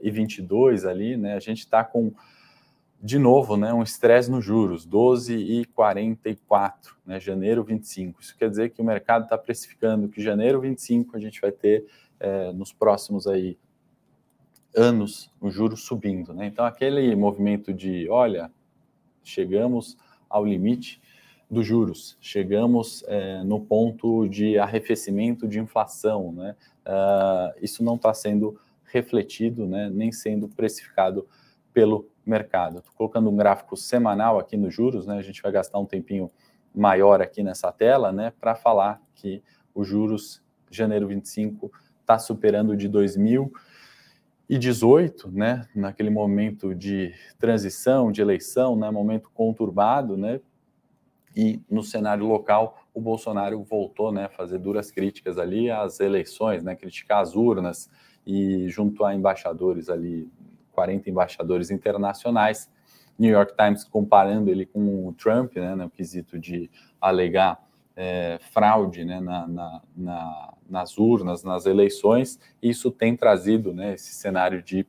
e 0.00 0.10
22 0.10 0.86
ali, 0.86 1.16
né? 1.16 1.34
A 1.34 1.40
gente 1.40 1.58
está 1.58 1.84
com 1.84 2.12
de 3.02 3.18
novo, 3.18 3.56
né, 3.56 3.72
um 3.72 3.82
estresse 3.82 4.30
nos 4.30 4.44
juros, 4.44 4.84
12 4.84 5.36
e 5.36 5.64
44, 5.66 6.96
né, 7.04 7.20
janeiro 7.20 7.62
25. 7.62 8.20
Isso 8.20 8.36
quer 8.36 8.48
dizer 8.48 8.70
que 8.70 8.80
o 8.80 8.84
mercado 8.84 9.24
está 9.24 9.36
precificando 9.36 10.08
que 10.08 10.22
janeiro 10.22 10.60
25 10.60 11.16
a 11.16 11.20
gente 11.20 11.40
vai 11.40 11.52
ter 11.52 11.86
é, 12.18 12.52
nos 12.52 12.72
próximos 12.72 13.26
aí 13.26 13.58
anos 14.74 15.30
os 15.40 15.54
juros 15.54 15.84
subindo, 15.84 16.34
né? 16.34 16.46
Então 16.46 16.64
aquele 16.64 17.14
movimento 17.14 17.72
de, 17.72 18.08
olha, 18.08 18.50
chegamos 19.22 19.96
ao 20.28 20.44
limite 20.44 21.00
dos 21.48 21.64
juros, 21.64 22.18
chegamos 22.20 23.04
é, 23.06 23.44
no 23.44 23.60
ponto 23.60 24.28
de 24.28 24.58
arrefecimento 24.58 25.46
de 25.46 25.60
inflação, 25.60 26.32
né? 26.32 26.56
Uh, 26.84 27.54
isso 27.62 27.84
não 27.84 27.94
está 27.96 28.12
sendo 28.12 28.60
refletido, 28.84 29.66
né, 29.66 29.90
nem 29.92 30.12
sendo 30.12 30.48
precificado 30.48 31.26
pelo 31.72 32.08
mercado. 32.24 32.78
Estou 32.78 32.94
colocando 32.94 33.28
um 33.28 33.36
gráfico 33.36 33.76
semanal 33.76 34.38
aqui 34.38 34.56
nos 34.56 34.72
juros, 34.74 35.06
né? 35.06 35.18
A 35.18 35.22
gente 35.22 35.42
vai 35.42 35.52
gastar 35.52 35.78
um 35.78 35.84
tempinho 35.84 36.30
maior 36.74 37.20
aqui 37.22 37.42
nessa 37.42 37.72
tela, 37.72 38.12
né, 38.12 38.32
para 38.40 38.54
falar 38.54 39.02
que 39.14 39.42
os 39.74 39.88
juros 39.88 40.42
janeiro 40.70 41.08
25 41.08 41.72
está 42.00 42.18
superando 42.18 42.76
de 42.76 42.88
2018, 42.88 45.30
né, 45.30 45.66
naquele 45.74 46.10
momento 46.10 46.74
de 46.74 47.14
transição, 47.38 48.12
de 48.12 48.20
eleição, 48.20 48.76
né, 48.76 48.90
momento 48.90 49.30
conturbado, 49.32 50.14
né, 50.16 50.40
e 51.36 51.60
no 51.70 51.82
cenário 51.82 52.26
local 52.26 52.78
o 52.94 53.00
Bolsonaro 53.00 53.62
voltou, 53.62 54.10
né, 54.10 54.24
a 54.24 54.28
fazer 54.30 54.58
duras 54.58 54.90
críticas 54.90 55.38
ali 55.38 55.70
às 55.70 56.00
eleições, 56.00 56.64
né, 56.64 56.74
criticar 56.74 57.20
as 57.20 57.36
urnas 57.36 57.90
e 58.26 58.66
junto 58.70 59.04
a 59.04 59.14
embaixadores 59.14 59.90
ali 59.90 60.28
40 60.72 61.10
embaixadores 61.10 61.70
internacionais. 61.70 62.70
New 63.18 63.30
York 63.30 63.54
Times 63.54 63.84
comparando 63.84 64.50
ele 64.50 64.64
com 64.64 65.08
o 65.08 65.12
Trump, 65.12 65.56
né, 65.56 65.74
no 65.74 65.90
quesito 65.90 66.38
de 66.38 66.70
alegar 66.98 67.62
é, 67.94 68.38
fraude 68.52 69.04
né, 69.04 69.20
na, 69.20 69.46
na, 69.46 69.82
na, 69.94 70.54
nas 70.68 70.98
urnas, 70.98 71.44
nas 71.44 71.66
eleições, 71.66 72.38
isso 72.62 72.90
tem 72.90 73.16
trazido 73.16 73.72
né, 73.72 73.94
esse 73.94 74.12
cenário 74.14 74.62
de 74.62 74.86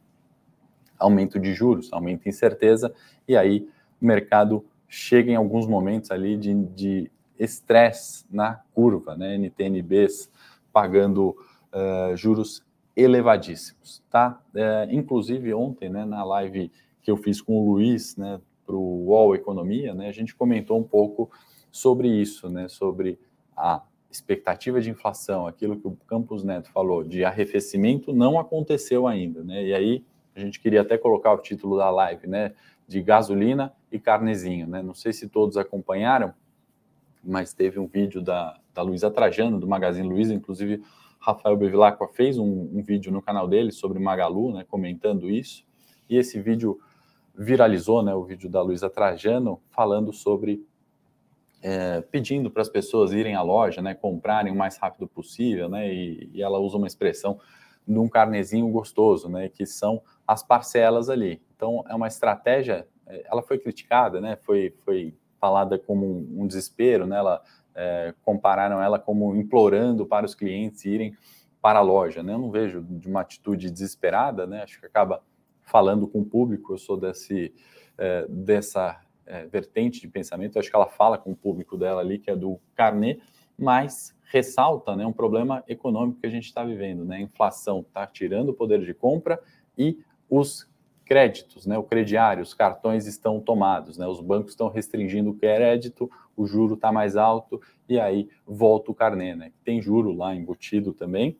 aumento 0.99 1.39
de 1.39 1.53
juros, 1.53 1.91
aumento 1.93 2.23
de 2.23 2.29
incerteza, 2.29 2.93
e 3.27 3.35
aí 3.37 3.67
o 4.01 4.05
mercado 4.05 4.65
chega 4.87 5.31
em 5.31 5.35
alguns 5.35 5.67
momentos 5.67 6.11
ali 6.11 6.37
de 6.37 7.11
estresse 7.37 8.25
na 8.31 8.61
curva, 8.73 9.15
né, 9.15 9.35
NTNBs 9.35 10.29
pagando 10.71 11.35
uh, 11.73 12.15
juros 12.15 12.65
elevadíssimos, 12.95 14.03
tá? 14.09 14.41
É, 14.55 14.87
inclusive 14.89 15.53
ontem, 15.53 15.87
né, 15.87 16.03
na 16.03 16.23
live 16.23 16.71
que 17.03 17.11
eu 17.11 17.17
fiz 17.17 17.39
com 17.39 17.59
o 17.59 17.73
Luiz, 17.73 18.17
né, 18.17 18.41
para 18.65 18.75
o 18.75 19.05
UOL 19.05 19.35
Economia, 19.35 19.93
né, 19.93 20.07
a 20.07 20.11
gente 20.11 20.35
comentou 20.35 20.79
um 20.79 20.83
pouco 20.83 21.29
sobre 21.71 22.07
isso, 22.07 22.49
né, 22.49 22.67
sobre 22.67 23.19
a 23.55 23.83
expectativa 24.09 24.81
de 24.81 24.89
inflação, 24.89 25.45
aquilo 25.45 25.79
que 25.79 25.87
o 25.87 25.95
Campos 26.07 26.43
Neto 26.43 26.71
falou, 26.71 27.03
de 27.03 27.23
arrefecimento 27.23 28.11
não 28.11 28.39
aconteceu 28.39 29.05
ainda, 29.05 29.43
né? 29.43 29.63
E 29.65 29.73
aí 29.73 30.05
a 30.35 30.39
gente 30.39 30.59
queria 30.59 30.81
até 30.81 30.97
colocar 30.97 31.33
o 31.33 31.37
título 31.37 31.77
da 31.77 31.89
live, 31.89 32.25
né, 32.25 32.53
de 32.87 33.01
gasolina 33.01 33.73
e 33.91 33.99
carnezinho, 33.99 34.67
né? 34.67 34.81
Não 34.81 34.93
sei 34.93 35.13
se 35.13 35.27
todos 35.27 35.57
acompanharam, 35.57 36.33
mas 37.23 37.53
teve 37.53 37.79
um 37.79 37.87
vídeo 37.87 38.21
da, 38.21 38.59
da 38.73 38.81
Luísa 38.81 39.09
Trajano, 39.09 39.59
do 39.59 39.67
Magazine 39.67 40.07
Luiza, 40.07 40.33
inclusive 40.33 40.83
Rafael 41.19 41.57
Bevilacqua 41.57 42.07
fez 42.07 42.37
um, 42.37 42.69
um, 42.73 42.81
vídeo 42.81 43.11
no 43.11 43.21
canal 43.21 43.47
dele 43.47 43.71
sobre 43.71 43.99
Magalu, 43.99 44.53
né, 44.53 44.65
comentando 44.69 45.29
isso, 45.29 45.65
e 46.09 46.15
esse 46.15 46.39
vídeo 46.39 46.79
viralizou, 47.35 48.01
né, 48.01 48.13
o 48.13 48.23
vídeo 48.23 48.49
da 48.49 48.61
Luísa 48.61 48.89
Trajano, 48.89 49.59
falando 49.71 50.13
sobre, 50.13 50.65
é, 51.61 52.01
pedindo 52.01 52.49
para 52.49 52.61
as 52.61 52.69
pessoas 52.69 53.11
irem 53.11 53.35
à 53.35 53.41
loja, 53.41 53.81
né, 53.81 53.93
comprarem 53.93 54.53
o 54.53 54.55
mais 54.55 54.77
rápido 54.77 55.07
possível, 55.07 55.67
né, 55.67 55.93
e, 55.93 56.29
e 56.33 56.41
ela 56.41 56.59
usa 56.59 56.77
uma 56.77 56.87
expressão 56.87 57.39
num 57.85 58.07
carnezinho 58.07 58.67
gostoso, 58.69 59.29
né, 59.29 59.49
que 59.49 59.65
são 59.65 60.01
as 60.25 60.43
parcelas 60.43 61.09
ali. 61.09 61.41
Então, 61.55 61.83
é 61.87 61.95
uma 61.95 62.07
estratégia, 62.07 62.87
ela 63.25 63.41
foi 63.41 63.57
criticada, 63.57 64.19
né, 64.19 64.37
foi, 64.41 64.73
foi 64.83 65.13
falada 65.39 65.77
como 65.77 66.05
um, 66.05 66.43
um 66.43 66.47
desespero, 66.47 67.05
né, 67.05 67.17
ela 67.17 67.41
é, 67.77 68.13
compararam 68.23 68.81
ela 68.81 68.97
como 68.97 69.35
implorando 69.35 70.05
para 70.05 70.25
os 70.25 70.33
clientes 70.33 70.83
irem 70.83 71.15
para 71.61 71.79
a 71.79 71.83
loja. 71.83 72.23
Né? 72.23 72.33
Eu 72.33 72.39
não 72.39 72.51
vejo 72.51 72.81
de 72.81 73.07
uma 73.07 73.21
atitude 73.21 73.69
desesperada, 73.69 74.47
né? 74.47 74.63
acho 74.63 74.79
que 74.79 74.85
acaba 74.85 75.21
falando 75.61 76.07
com 76.07 76.21
o 76.21 76.25
público. 76.25 76.73
Eu 76.73 76.77
sou 76.77 76.97
desse, 76.97 77.53
é, 77.97 78.25
dessa 78.27 78.99
é, 79.25 79.45
vertente 79.45 80.01
de 80.01 80.07
pensamento, 80.07 80.57
acho 80.57 80.69
que 80.69 80.75
ela 80.75 80.87
fala 80.87 81.17
com 81.17 81.31
o 81.31 81.35
público 81.35 81.77
dela 81.77 82.01
ali, 82.01 82.17
que 82.17 82.31
é 82.31 82.35
do 82.35 82.59
carnê, 82.73 83.19
mas 83.57 84.15
ressalta 84.31 84.95
né, 84.95 85.05
um 85.05 85.13
problema 85.13 85.63
econômico 85.67 86.19
que 86.19 86.27
a 86.27 86.31
gente 86.31 86.45
está 86.45 86.63
vivendo. 86.63 87.05
Né? 87.05 87.17
A 87.17 87.21
inflação 87.21 87.81
está 87.81 88.07
tirando 88.07 88.49
o 88.49 88.53
poder 88.53 88.83
de 88.83 88.93
compra 88.93 89.39
e 89.77 89.99
os 90.29 90.67
créditos, 91.07 91.65
né, 91.65 91.77
o 91.77 91.83
crediário, 91.83 92.43
os 92.43 92.53
cartões 92.53 93.07
estão 93.07 93.39
tomados, 93.39 93.97
né, 93.97 94.05
os 94.05 94.19
bancos 94.19 94.51
estão 94.51 94.67
restringindo 94.67 95.31
o 95.31 95.33
crédito, 95.33 96.09
o 96.35 96.45
juro 96.45 96.75
está 96.75 96.91
mais 96.91 97.15
alto 97.15 97.61
e 97.87 97.99
aí 97.99 98.29
volta 98.45 98.91
o 98.91 98.95
carnê, 98.95 99.35
né, 99.35 99.51
tem 99.63 99.81
juro 99.81 100.11
lá 100.11 100.35
embutido 100.35 100.93
também, 100.93 101.37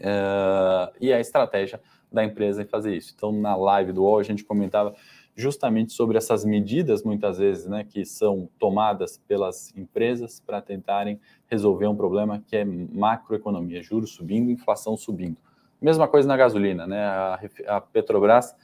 uh, 0.00 0.92
e 1.00 1.12
a 1.12 1.20
estratégia 1.20 1.80
da 2.12 2.24
empresa 2.24 2.62
em 2.62 2.66
fazer 2.66 2.94
isso. 2.94 3.12
Então, 3.16 3.32
na 3.32 3.56
live 3.56 3.92
do 3.92 4.02
UOL, 4.02 4.18
a 4.18 4.22
gente 4.22 4.44
comentava 4.44 4.94
justamente 5.36 5.92
sobre 5.92 6.16
essas 6.16 6.44
medidas, 6.44 7.02
muitas 7.02 7.38
vezes, 7.38 7.66
né, 7.66 7.84
que 7.84 8.04
são 8.04 8.48
tomadas 8.58 9.18
pelas 9.26 9.76
empresas 9.76 10.40
para 10.40 10.62
tentarem 10.62 11.20
resolver 11.48 11.86
um 11.86 11.96
problema 11.96 12.42
que 12.46 12.56
é 12.56 12.64
macroeconomia, 12.64 13.82
juros 13.82 14.10
subindo, 14.10 14.50
inflação 14.50 14.96
subindo. 14.96 15.36
Mesma 15.80 16.08
coisa 16.08 16.26
na 16.26 16.36
gasolina, 16.36 16.86
né? 16.86 17.04
A, 17.04 17.40
a 17.68 17.80
Petrobras 17.80 18.56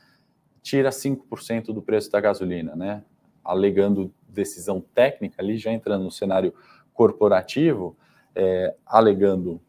tira 0.63 0.91
5% 0.91 1.67
do 1.67 1.83
preço 1.83 2.11
da 2.11 2.21
gasolina, 2.21 2.77
né? 2.77 3.03
Alegando 3.45 4.13
decisão 4.29 4.81
técnica 4.81 5.43
ali, 5.43 5.57
já 5.59 5.73
entrando 5.73 6.05
no 6.05 6.11
cenário 6.11 6.55
corporativo, 6.93 7.97
é, 8.35 8.75
alegando 8.87 9.61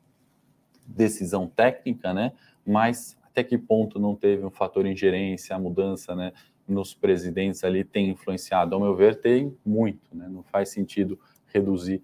decisão 0.85 1.47
técnica, 1.47 2.13
né? 2.13 2.33
Mas 2.65 3.17
até 3.23 3.43
que 3.43 3.57
ponto 3.57 3.97
não 3.99 4.15
teve 4.15 4.45
um 4.45 4.51
fator 4.51 4.85
ingerência, 4.85 5.55
a 5.55 5.59
mudança, 5.59 6.15
né? 6.15 6.33
Nos 6.67 6.93
presidentes 6.93 7.63
ali 7.63 7.83
tem 7.83 8.09
influenciado? 8.09 8.75
Ao 8.75 8.81
meu 8.81 8.95
ver, 8.95 9.19
tem 9.19 9.57
muito, 9.65 10.15
né? 10.15 10.27
Não 10.29 10.43
faz 10.43 10.69
sentido 10.69 11.19
reduzir 11.47 12.01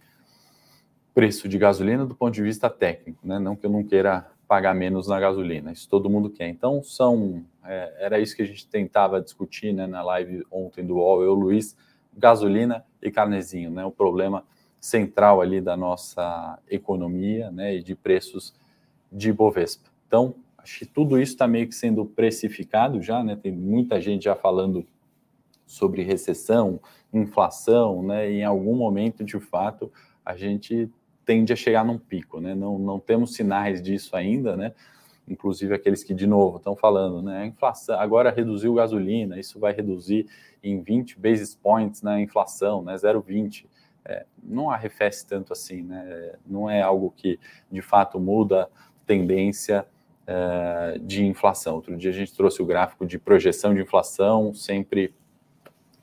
preço 1.13 1.47
de 1.49 1.57
gasolina 1.57 2.05
do 2.05 2.15
ponto 2.15 2.33
de 2.33 2.43
vista 2.43 2.69
técnico, 2.69 3.27
né? 3.27 3.39
Não 3.39 3.55
que 3.55 3.65
eu 3.65 3.69
não 3.69 3.83
queira 3.83 4.31
pagar 4.47 4.73
menos 4.73 5.07
na 5.07 5.19
gasolina, 5.19 5.71
isso 5.71 5.89
todo 5.89 6.09
mundo 6.09 6.29
quer. 6.29 6.47
Então, 6.47 6.81
são, 6.81 7.43
é, 7.65 7.93
era 7.99 8.19
isso 8.19 8.35
que 8.35 8.41
a 8.41 8.45
gente 8.45 8.65
tentava 8.67 9.21
discutir 9.21 9.73
né, 9.73 9.85
na 9.85 10.01
live 10.01 10.45
ontem 10.49 10.85
do 10.85 10.95
UOL, 10.95 11.21
eu, 11.23 11.33
Luiz, 11.33 11.75
gasolina 12.15 12.85
e 13.01 13.11
carnezinho, 13.11 13.69
né, 13.69 13.83
o 13.85 13.91
problema 13.91 14.43
central 14.79 15.41
ali 15.41 15.59
da 15.59 15.75
nossa 15.75 16.57
economia 16.69 17.51
né, 17.51 17.75
e 17.75 17.83
de 17.83 17.93
preços 17.93 18.55
de 19.11 19.33
Bovespa. 19.33 19.89
Então, 20.07 20.35
acho 20.57 20.79
que 20.79 20.85
tudo 20.85 21.19
isso 21.19 21.33
está 21.33 21.47
meio 21.47 21.67
que 21.67 21.75
sendo 21.75 22.05
precificado 22.05 23.01
já, 23.01 23.23
né, 23.23 23.35
tem 23.35 23.51
muita 23.51 23.99
gente 23.99 24.23
já 24.23 24.35
falando 24.35 24.85
sobre 25.65 26.03
recessão, 26.03 26.79
inflação, 27.13 28.01
né, 28.01 28.31
em 28.31 28.43
algum 28.45 28.75
momento, 28.75 29.25
de 29.25 29.39
fato, 29.39 29.91
a 30.25 30.37
gente 30.37 30.89
tende 31.27 31.51
a 31.51 31.57
chegar 31.57 31.83
num 31.83 31.97
pico, 31.97 32.39
né? 32.39 32.55
Não, 32.55 32.79
não 32.79 32.99
temos 32.99 33.35
sinais 33.35 33.83
disso 33.83 34.15
ainda, 34.15 34.55
né? 34.55 34.73
Inclusive 35.27 35.75
aqueles 35.75 36.01
que, 36.01 36.13
de 36.13 36.25
novo, 36.25 36.55
estão 36.55 36.73
falando, 36.73 37.21
né? 37.21 37.41
A 37.41 37.45
inflação, 37.45 37.99
agora 37.99 38.31
reduziu 38.31 38.73
gasolina, 38.73 39.37
isso 39.37 39.59
vai 39.59 39.73
reduzir 39.73 40.25
em 40.63 40.81
20 40.81 41.19
basis 41.19 41.53
points 41.53 42.01
na 42.01 42.21
inflação, 42.21 42.81
né? 42.81 42.95
0,20. 42.95 43.65
É, 44.05 44.25
não 44.41 44.71
arrefece 44.71 45.27
tanto 45.27 45.51
assim, 45.51 45.83
né? 45.83 46.31
Não 46.45 46.69
é 46.69 46.81
algo 46.81 47.13
que, 47.13 47.37
de 47.69 47.81
fato, 47.81 48.17
muda 48.21 48.69
tendência 49.05 49.85
é, 50.25 50.97
de 51.01 51.25
inflação. 51.25 51.75
Outro 51.75 51.97
dia 51.97 52.09
a 52.09 52.13
gente 52.13 52.33
trouxe 52.33 52.61
o 52.61 52.65
gráfico 52.65 53.05
de 53.05 53.19
projeção 53.19 53.75
de 53.75 53.81
inflação, 53.81 54.53
sempre 54.53 55.13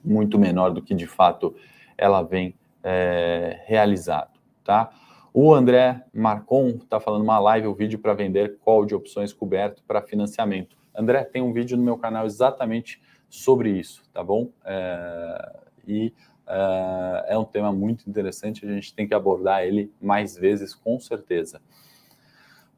muito 0.05 0.39
menor 0.39 0.71
do 0.71 0.83
que, 0.83 0.95
de 0.95 1.07
fato, 1.07 1.57
ela 1.97 2.21
vem 2.21 2.55
é, 2.83 3.63
realizado, 3.65 4.39
tá? 4.63 4.93
O 5.37 5.53
André 5.53 6.01
Marcon 6.13 6.69
está 6.69 7.01
falando 7.01 7.25
uma 7.25 7.41
live 7.41 7.67
ou 7.67 7.75
vídeo 7.75 7.99
para 7.99 8.15
vender 8.15 8.57
call 8.59 8.87
de 8.87 8.95
opções 8.95 9.33
coberto 9.33 9.83
para 9.83 10.01
financiamento. 10.01 10.77
André, 10.95 11.25
tem 11.25 11.43
um 11.43 11.53
vídeo 11.53 11.77
no 11.77 11.83
meu 11.83 11.99
canal 11.99 12.25
exatamente 12.25 13.03
sobre 13.29 13.71
isso, 13.71 14.05
tá 14.13 14.23
bom? 14.23 14.53
É, 14.65 15.57
e 15.89 16.15
é, 16.47 17.25
é 17.31 17.37
um 17.39 17.45
tema 17.45 17.73
muito 17.73 18.09
interessante, 18.09 18.65
a 18.65 18.69
gente 18.69 18.95
tem 18.95 19.09
que 19.09 19.13
abordar 19.13 19.65
ele 19.65 19.93
mais 20.01 20.37
vezes, 20.37 20.73
com 20.73 21.01
certeza. 21.01 21.61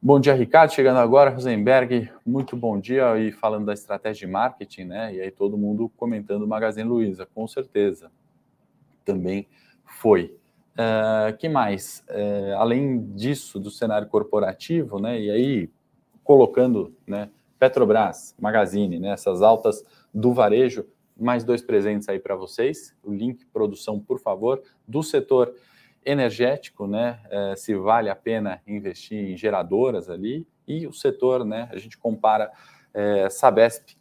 Bom 0.01 0.19
dia, 0.19 0.33
Ricardo. 0.33 0.73
Chegando 0.73 0.97
agora, 0.97 1.29
Rosenberg, 1.29 2.09
muito 2.25 2.57
bom 2.57 2.79
dia. 2.79 3.19
E 3.19 3.31
falando 3.31 3.65
da 3.65 3.73
estratégia 3.73 4.25
de 4.27 4.33
marketing, 4.33 4.85
né? 4.85 5.13
E 5.13 5.21
aí 5.21 5.29
todo 5.29 5.57
mundo 5.57 5.91
comentando 5.95 6.47
Magazine 6.47 6.89
Luiza, 6.89 7.27
com 7.27 7.47
certeza. 7.47 8.11
Também 9.05 9.47
foi. 9.85 10.35
Uh, 10.77 11.35
que 11.37 11.49
mais? 11.49 12.05
Uh, 12.07 12.55
além 12.57 13.11
disso, 13.15 13.59
do 13.59 13.71
cenário 13.71 14.07
corporativo, 14.07 14.99
né? 14.99 15.19
E 15.19 15.31
aí 15.31 15.69
colocando, 16.23 16.95
né? 17.05 17.29
Petrobras, 17.57 18.35
Magazine, 18.39 18.99
né? 18.99 19.09
Essas 19.09 19.41
altas 19.41 19.83
do 20.13 20.33
varejo, 20.33 20.85
mais 21.19 21.43
dois 21.43 21.63
presentes 21.63 22.07
aí 22.07 22.19
para 22.19 22.35
vocês. 22.35 22.95
O 23.03 23.11
link 23.11 23.43
produção, 23.47 23.99
por 23.99 24.19
favor, 24.19 24.61
do 24.87 25.01
setor 25.01 25.55
energético, 26.05 26.85
né? 26.85 27.19
É, 27.31 27.55
se 27.55 27.73
vale 27.73 28.09
a 28.09 28.15
pena 28.15 28.61
investir 28.67 29.31
em 29.31 29.35
geradoras 29.35 30.11
ali 30.11 30.47
e 30.67 30.85
o 30.85 30.93
setor, 30.93 31.43
né? 31.43 31.69
A 31.71 31.77
gente 31.77 31.97
compara 31.97 32.51
é, 32.93 33.29
Sabesp, 33.31 33.97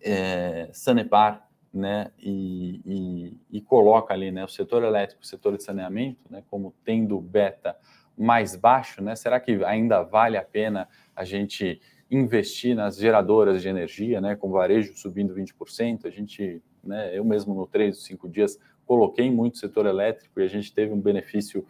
é, 0.00 0.68
Sanepar, 0.72 1.48
né? 1.72 2.10
E, 2.18 2.80
e, 2.84 3.36
e, 3.58 3.60
coloca 3.60 4.12
ali, 4.12 4.30
né? 4.30 4.44
O 4.44 4.48
setor 4.48 4.82
elétrico, 4.82 5.22
o 5.22 5.26
setor 5.26 5.56
de 5.56 5.62
saneamento, 5.62 6.20
né? 6.28 6.42
Como 6.50 6.74
tendo 6.84 7.20
beta 7.20 7.76
mais 8.18 8.56
baixo, 8.56 9.02
né? 9.02 9.14
Será 9.14 9.38
que 9.38 9.64
ainda 9.64 10.02
vale 10.02 10.36
a 10.36 10.42
pena 10.42 10.88
a 11.14 11.24
gente 11.24 11.80
investir 12.10 12.74
nas 12.74 12.96
geradoras 12.96 13.62
de 13.62 13.68
energia, 13.68 14.20
né? 14.20 14.34
Com 14.34 14.50
varejo 14.50 14.96
subindo 14.96 15.34
20%, 15.34 16.06
a 16.06 16.10
gente, 16.10 16.62
né? 16.82 17.16
Eu 17.16 17.24
mesmo 17.24 17.54
no 17.54 17.66
3 17.66 17.96
ou 17.96 18.02
5 18.02 18.28
dias 18.28 18.58
coloquei 18.84 19.30
muito 19.30 19.58
setor 19.58 19.86
elétrico 19.86 20.40
e 20.40 20.42
a 20.42 20.48
gente 20.48 20.74
teve 20.74 20.92
um 20.92 21.00
benefício 21.00 21.64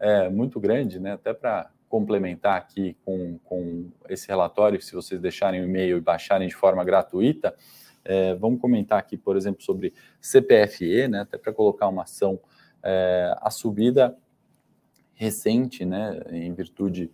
é, 0.00 0.30
muito 0.30 0.58
grande, 0.58 0.98
né? 0.98 1.12
Até 1.12 1.34
para 1.34 1.70
complementar 1.86 2.56
aqui 2.56 2.96
com, 3.04 3.38
com 3.44 3.90
esse 4.08 4.26
relatório, 4.26 4.80
se 4.80 4.94
vocês 4.94 5.20
deixarem 5.20 5.60
o 5.60 5.64
e-mail 5.64 5.98
e 5.98 6.00
baixarem 6.00 6.48
de 6.48 6.54
forma 6.54 6.82
gratuita, 6.82 7.54
é, 8.04 8.34
vamos 8.34 8.60
comentar 8.60 8.98
aqui, 8.98 9.16
por 9.16 9.36
exemplo, 9.36 9.62
sobre 9.62 9.92
CPFE, 10.20 11.08
né? 11.08 11.20
Até 11.20 11.38
para 11.38 11.52
colocar 11.52 11.88
uma 11.88 12.02
ação, 12.02 12.38
é, 12.82 13.34
a 13.40 13.50
subida 13.50 14.16
recente, 15.14 15.84
né? 15.84 16.20
Em 16.30 16.52
virtude 16.52 17.10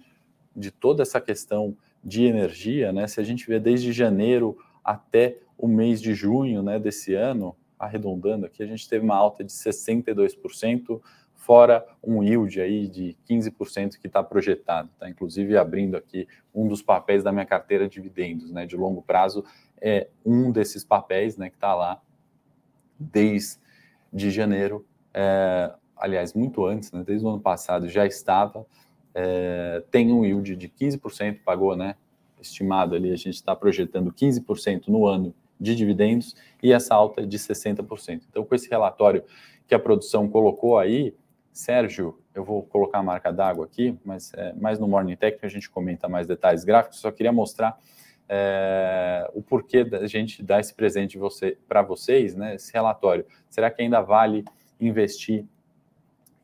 de 0.55 0.71
toda 0.71 1.03
essa 1.03 1.21
questão 1.21 1.77
de 2.03 2.25
energia, 2.25 2.93
né? 2.93 3.07
Se 3.07 3.21
a 3.21 3.25
gente 3.25 3.47
vê 3.47 3.61
desde 3.61 3.93
janeiro 3.93 4.59
até 4.83 5.39
o 5.57 5.69
mês 5.69 6.01
de 6.01 6.15
junho, 6.15 6.63
né? 6.63 6.79
Desse 6.79 7.15
ano, 7.15 7.55
arredondando 7.79 8.47
aqui, 8.47 8.63
a 8.63 8.67
gente 8.67 8.89
teve 8.89 9.05
uma 9.05 9.17
alta 9.17 9.45
de 9.45 9.53
62%, 9.53 11.01
fora 11.35 11.87
um 12.03 12.23
yield 12.23 12.61
aí 12.61 12.87
de 12.87 13.17
15% 13.29 13.99
que 13.99 14.07
está 14.07 14.23
projetado. 14.23 14.91
Tá? 14.99 15.09
Inclusive, 15.09 15.57
abrindo 15.57 15.97
aqui 15.97 16.29
um 16.55 16.69
dos 16.69 16.83
papéis 16.83 17.25
da 17.25 17.33
minha 17.33 17.47
carteira 17.47 17.89
de 17.89 17.95
dividendos, 17.95 18.53
né, 18.53 18.67
de 18.67 18.77
longo 18.77 19.03
prazo, 19.03 19.45
é 19.81 20.09
um 20.25 20.51
desses 20.51 20.85
papéis 20.85 21.37
né, 21.37 21.49
que 21.49 21.57
está 21.57 21.75
lá 21.75 22.01
desde 22.99 23.59
janeiro, 24.31 24.87
é, 25.15 25.73
aliás, 25.97 26.35
muito 26.35 26.65
antes, 26.65 26.93
né, 26.93 27.03
desde 27.05 27.25
o 27.25 27.31
ano 27.31 27.41
passado 27.41 27.89
já 27.89 28.07
estava, 28.07 28.67
é, 29.15 29.83
tem 29.91 30.13
um 30.13 30.25
yield 30.25 30.55
de 30.57 30.69
15%, 30.69 31.41
pagou, 31.45 31.77
né, 31.77 31.97
estimado 32.41 32.95
ali, 32.95 33.13
a 33.13 33.17
gente 33.17 33.35
está 33.35 33.55
projetando 33.55 34.13
15% 34.13 34.89
no 34.89 35.07
ano 35.07 35.35
de 35.59 35.75
dividendos 35.75 36.35
e 36.63 36.73
essa 36.73 36.95
alta 36.95 37.27
de 37.27 37.39
60%. 37.39 38.23
Então, 38.29 38.45
com 38.45 38.55
esse 38.55 38.69
relatório 38.69 39.23
que 39.67 39.75
a 39.75 39.79
produção 39.79 40.29
colocou 40.29 40.79
aí, 40.79 41.15
Sérgio, 41.53 42.19
eu 42.35 42.45
vou 42.45 42.63
colocar 42.63 42.99
a 42.99 43.03
marca 43.03 43.33
d'água 43.33 43.67
aqui, 43.67 43.99
mas 44.05 44.33
é, 44.35 44.53
mais 44.55 44.79
no 44.79 44.89
Morning 44.89 45.17
Tech 45.17 45.39
a 45.43 45.49
gente 45.49 45.69
comenta 45.69 46.09
mais 46.09 46.27
detalhes 46.27 46.65
gráficos. 46.65 47.01
Só 47.01 47.11
queria 47.11 47.33
mostrar 47.33 47.79
é, 48.33 49.29
o 49.35 49.43
porquê 49.43 49.83
da 49.83 50.07
gente 50.07 50.41
dar 50.41 50.61
esse 50.61 50.73
presente 50.73 51.19
você, 51.19 51.59
para 51.67 51.83
vocês, 51.83 52.37
né? 52.37 52.55
Esse 52.55 52.73
relatório. 52.73 53.27
Será 53.49 53.69
que 53.73 53.83
ainda 53.83 54.01
vale 54.01 54.45
investir 54.81 55.45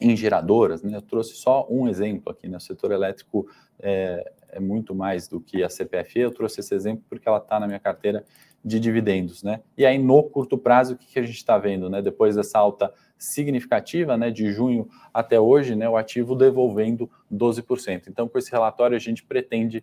em 0.01 0.16
geradoras? 0.16 0.83
Né? 0.83 0.96
Eu 0.96 1.03
trouxe 1.03 1.37
só 1.37 1.64
um 1.70 1.88
exemplo 1.88 2.33
aqui. 2.33 2.49
Né? 2.49 2.57
O 2.57 2.61
setor 2.61 2.90
elétrico 2.90 3.49
é, 3.79 4.33
é 4.51 4.59
muito 4.59 4.96
mais 4.96 5.29
do 5.29 5.40
que 5.40 5.62
a 5.62 5.68
CPFE. 5.68 6.18
Eu 6.18 6.33
trouxe 6.33 6.59
esse 6.59 6.75
exemplo 6.75 7.05
porque 7.09 7.29
ela 7.29 7.38
está 7.38 7.61
na 7.61 7.68
minha 7.68 7.79
carteira 7.79 8.25
de 8.64 8.81
dividendos, 8.81 9.44
né? 9.44 9.61
E 9.79 9.87
aí 9.87 9.96
no 9.96 10.25
curto 10.25 10.59
prazo 10.59 10.94
o 10.94 10.96
que, 10.99 11.07
que 11.07 11.18
a 11.20 11.22
gente 11.22 11.37
está 11.37 11.57
vendo, 11.57 11.88
né? 11.88 12.03
Depois 12.03 12.35
dessa 12.35 12.59
alta 12.59 12.92
significativa, 13.16 14.16
né, 14.16 14.29
de 14.29 14.53
junho 14.53 14.88
até 15.14 15.40
hoje, 15.40 15.75
né, 15.75 15.88
o 15.88 15.96
ativo 15.96 16.35
devolvendo 16.35 17.09
12%. 17.33 18.09
Então, 18.09 18.29
com 18.29 18.37
esse 18.37 18.51
relatório 18.51 18.94
a 18.94 19.01
gente 19.01 19.22
pretende 19.22 19.83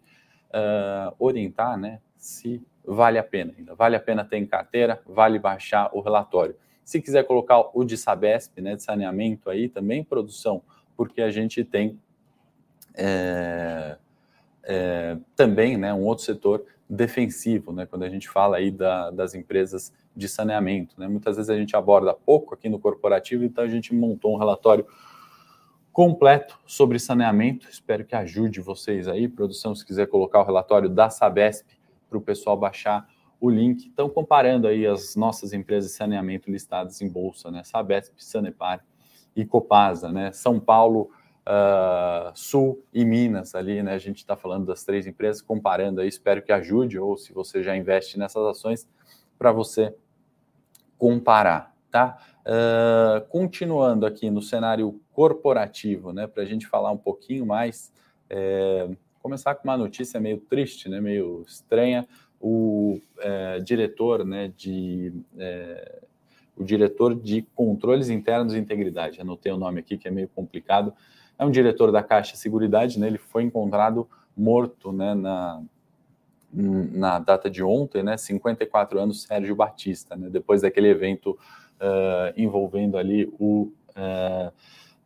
uh, 0.53 1.13
orientar, 1.19 1.77
né, 1.77 1.99
se 2.17 2.61
vale 2.85 3.17
a 3.17 3.23
pena 3.23 3.53
ainda, 3.57 3.73
vale 3.75 3.95
a 3.95 3.99
pena 3.99 4.23
ter 4.23 4.37
em 4.37 4.45
carteira, 4.45 5.01
vale 5.05 5.39
baixar 5.39 5.89
o 5.93 6.01
relatório. 6.01 6.55
Se 6.83 7.01
quiser 7.01 7.23
colocar 7.23 7.69
o 7.73 7.83
de 7.83 7.97
Sabesp, 7.97 8.59
né, 8.61 8.75
de 8.75 8.83
saneamento 8.83 9.49
aí 9.49 9.69
também 9.69 10.03
produção, 10.03 10.61
porque 10.95 11.21
a 11.21 11.31
gente 11.31 11.63
tem 11.63 11.99
é, 12.93 13.97
é, 14.63 15.17
também, 15.35 15.77
né, 15.77 15.93
um 15.93 16.03
outro 16.03 16.23
setor 16.23 16.65
defensivo, 16.89 17.71
né, 17.71 17.85
quando 17.85 18.03
a 18.03 18.09
gente 18.09 18.29
fala 18.29 18.57
aí 18.57 18.69
da, 18.69 19.09
das 19.11 19.33
empresas 19.33 19.93
de 20.15 20.27
saneamento. 20.27 20.99
Né? 20.99 21.07
Muitas 21.07 21.37
vezes 21.37 21.49
a 21.49 21.57
gente 21.57 21.75
aborda 21.75 22.13
pouco 22.13 22.53
aqui 22.53 22.69
no 22.69 22.77
corporativo, 22.79 23.43
então 23.43 23.63
a 23.63 23.67
gente 23.67 23.93
montou 23.93 24.35
um 24.35 24.37
relatório 24.37 24.85
completo 25.93 26.59
sobre 26.65 26.97
saneamento. 26.97 27.69
Espero 27.69 28.03
que 28.03 28.15
ajude 28.15 28.59
vocês 28.59 29.07
aí, 29.07 29.27
produção, 29.27 29.75
se 29.75 29.85
quiser 29.85 30.07
colocar 30.07 30.41
o 30.41 30.43
relatório 30.43 30.89
da 30.89 31.09
Sabesp 31.09 31.67
para 32.09 32.17
o 32.17 32.21
pessoal 32.21 32.57
baixar 32.57 33.07
o 33.39 33.49
link. 33.49 33.87
Então, 33.87 34.09
comparando 34.09 34.67
aí 34.67 34.87
as 34.87 35.15
nossas 35.15 35.53
empresas 35.53 35.91
de 35.91 35.97
saneamento 35.97 36.49
listadas 36.49 36.99
em 37.01 37.07
bolsa, 37.07 37.51
né? 37.51 37.63
Sabesp, 37.63 38.13
Sanepar 38.17 38.83
e 39.35 39.45
Copasa, 39.45 40.11
né? 40.11 40.31
São 40.31 40.59
Paulo, 40.59 41.11
uh, 41.41 42.31
Sul 42.33 42.83
e 42.91 43.05
Minas 43.05 43.53
ali, 43.53 43.83
né? 43.83 43.93
A 43.93 43.99
gente 43.99 44.17
está 44.17 44.35
falando 44.35 44.65
das 44.65 44.83
três 44.83 45.05
empresas, 45.05 45.41
comparando 45.41 46.01
aí, 46.01 46.07
espero 46.07 46.41
que 46.41 46.51
ajude, 46.51 46.97
ou 46.97 47.17
se 47.17 47.31
você 47.33 47.61
já 47.61 47.75
investe 47.75 48.17
nessas 48.17 48.43
ações, 48.43 48.89
para 49.37 49.51
você 49.51 49.95
comparar, 50.97 51.72
tá? 51.93 52.17
Uh, 52.41 53.25
continuando 53.29 54.03
aqui 54.03 54.31
no 54.31 54.41
cenário 54.41 54.99
corporativo, 55.13 56.11
né? 56.11 56.25
Para 56.25 56.41
a 56.41 56.45
gente 56.45 56.65
falar 56.65 56.91
um 56.91 56.97
pouquinho 56.97 57.45
mais, 57.45 57.93
é, 58.27 58.89
começar 59.21 59.53
com 59.53 59.67
uma 59.67 59.77
notícia 59.77 60.19
meio 60.19 60.39
triste, 60.39 60.89
né? 60.89 60.99
Meio 60.99 61.45
estranha. 61.47 62.07
O 62.41 62.99
é, 63.19 63.59
diretor, 63.59 64.25
né? 64.25 64.51
De 64.57 65.13
é, 65.37 66.01
o 66.57 66.63
diretor 66.63 67.13
de 67.13 67.43
controles 67.53 68.09
internos 68.09 68.55
e 68.55 68.57
integridade. 68.57 69.21
Anotei 69.21 69.51
o 69.51 69.57
nome 69.57 69.79
aqui 69.79 69.95
que 69.95 70.07
é 70.07 70.11
meio 70.11 70.27
complicado 70.29 70.93
é 71.37 71.45
um 71.45 71.51
diretor 71.51 71.91
da 71.91 72.01
Caixa 72.01 72.35
Seguridade, 72.35 72.99
né? 72.99 73.05
Ele 73.07 73.17
foi 73.19 73.43
encontrado 73.43 74.07
morto, 74.35 74.91
né? 74.91 75.13
Na, 75.13 75.61
na 76.51 77.19
data 77.19 77.49
de 77.49 77.63
ontem, 77.63 78.01
né? 78.01 78.17
54 78.17 78.99
anos, 78.99 79.23
Sérgio 79.23 79.55
Batista, 79.55 80.15
né? 80.15 80.29
Depois 80.29 80.61
daquele 80.61 80.87
evento 80.87 81.37
uh, 81.79 82.33
envolvendo 82.35 82.97
ali 82.97 83.31
o 83.39 83.71
uh, 83.89 84.51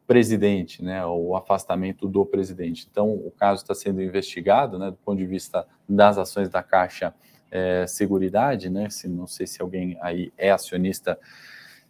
presidente, 0.05 0.83
né? 0.83 1.05
O 1.05 1.35
afastamento 1.35 2.07
do 2.07 2.25
presidente. 2.25 2.87
Então, 2.89 3.11
o 3.11 3.31
caso 3.31 3.61
está 3.61 3.75
sendo 3.75 4.01
investigado, 4.01 4.79
né? 4.79 4.91
Do 4.91 4.97
ponto 4.97 5.17
de 5.17 5.25
vista 5.25 5.65
das 5.87 6.17
ações 6.17 6.49
da 6.49 6.63
Caixa 6.63 7.13
é, 7.51 7.85
Seguridade, 7.87 8.69
né? 8.69 8.89
Se, 8.89 9.07
não 9.07 9.27
sei 9.27 9.47
se 9.47 9.61
alguém 9.61 9.97
aí 10.01 10.31
é 10.37 10.51
acionista 10.51 11.17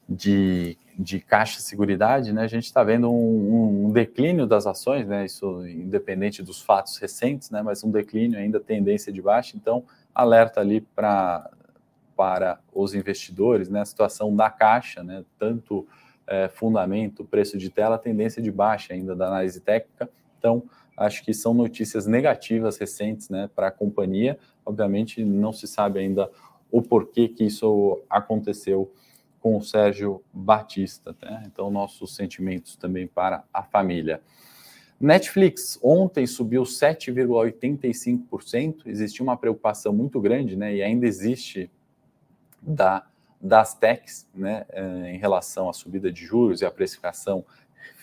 de, 0.07 0.77
de 0.97 1.19
caixa 1.19 1.57
de 1.57 1.63
seguridade, 1.63 2.31
né, 2.31 2.43
a 2.43 2.47
gente 2.47 2.63
está 2.63 2.83
vendo 2.83 3.11
um, 3.11 3.87
um, 3.87 3.91
declínio 3.91 4.47
das 4.47 4.65
ações, 4.65 5.05
né, 5.05 5.25
isso 5.25 5.67
independente 5.67 6.41
dos 6.41 6.61
fatos 6.61 6.97
recentes, 6.97 7.49
né, 7.49 7.61
mas 7.61 7.83
um 7.83 7.91
declínio 7.91 8.39
ainda, 8.39 8.59
tendência 8.59 9.11
de 9.11 9.21
baixa, 9.21 9.57
então 9.57 9.83
alerta 10.15 10.61
ali 10.61 10.81
para 10.81 11.49
para 12.17 12.59
os 12.73 12.95
investidores, 12.95 13.69
né, 13.69 13.81
a 13.81 13.85
situação 13.85 14.35
da 14.35 14.49
caixa, 14.49 15.03
né, 15.03 15.23
tanto 15.37 15.87
é, 16.25 16.49
fundamento, 16.49 17.23
preço 17.23 17.57
de 17.57 17.69
tela, 17.69 17.97
tendência 17.97 18.41
de 18.41 18.51
baixa 18.51 18.93
ainda 18.93 19.15
da 19.15 19.27
análise 19.27 19.61
técnica, 19.61 20.09
então 20.37 20.63
acho 20.97 21.23
que 21.23 21.33
são 21.33 21.53
notícias 21.53 22.05
negativas 22.07 22.77
recentes, 22.77 23.29
né, 23.29 23.49
para 23.55 23.67
a 23.67 23.71
companhia, 23.71 24.37
obviamente 24.65 25.23
não 25.23 25.53
se 25.53 25.67
sabe 25.67 25.99
ainda 25.99 26.29
o 26.71 26.81
porquê 26.81 27.27
que 27.27 27.43
isso 27.45 28.01
aconteceu, 28.09 28.91
com 29.39 29.55
o 29.55 29.61
Sérgio 29.61 30.23
Batista. 30.33 31.15
Né? 31.21 31.43
Então, 31.45 31.69
nossos 31.71 32.13
sentimentos 32.15 32.75
também 32.75 33.07
para 33.07 33.45
a 33.53 33.63
família. 33.63 34.19
Netflix 34.99 35.79
ontem 35.81 36.27
subiu 36.27 36.63
7,85%. 36.63 38.87
Existiu 38.87 39.23
uma 39.23 39.37
preocupação 39.37 39.93
muito 39.93 40.19
grande, 40.19 40.55
né? 40.55 40.73
E 40.75 40.81
ainda 40.81 41.05
existe 41.05 41.69
da, 42.67 43.07
das 43.39 43.73
techs, 43.73 44.27
né? 44.35 44.65
Eh, 44.69 45.13
em 45.13 45.17
relação 45.17 45.69
à 45.69 45.73
subida 45.73 46.11
de 46.11 46.25
juros 46.25 46.61
e 46.61 46.65
à 46.65 46.71
precificação 46.71 47.45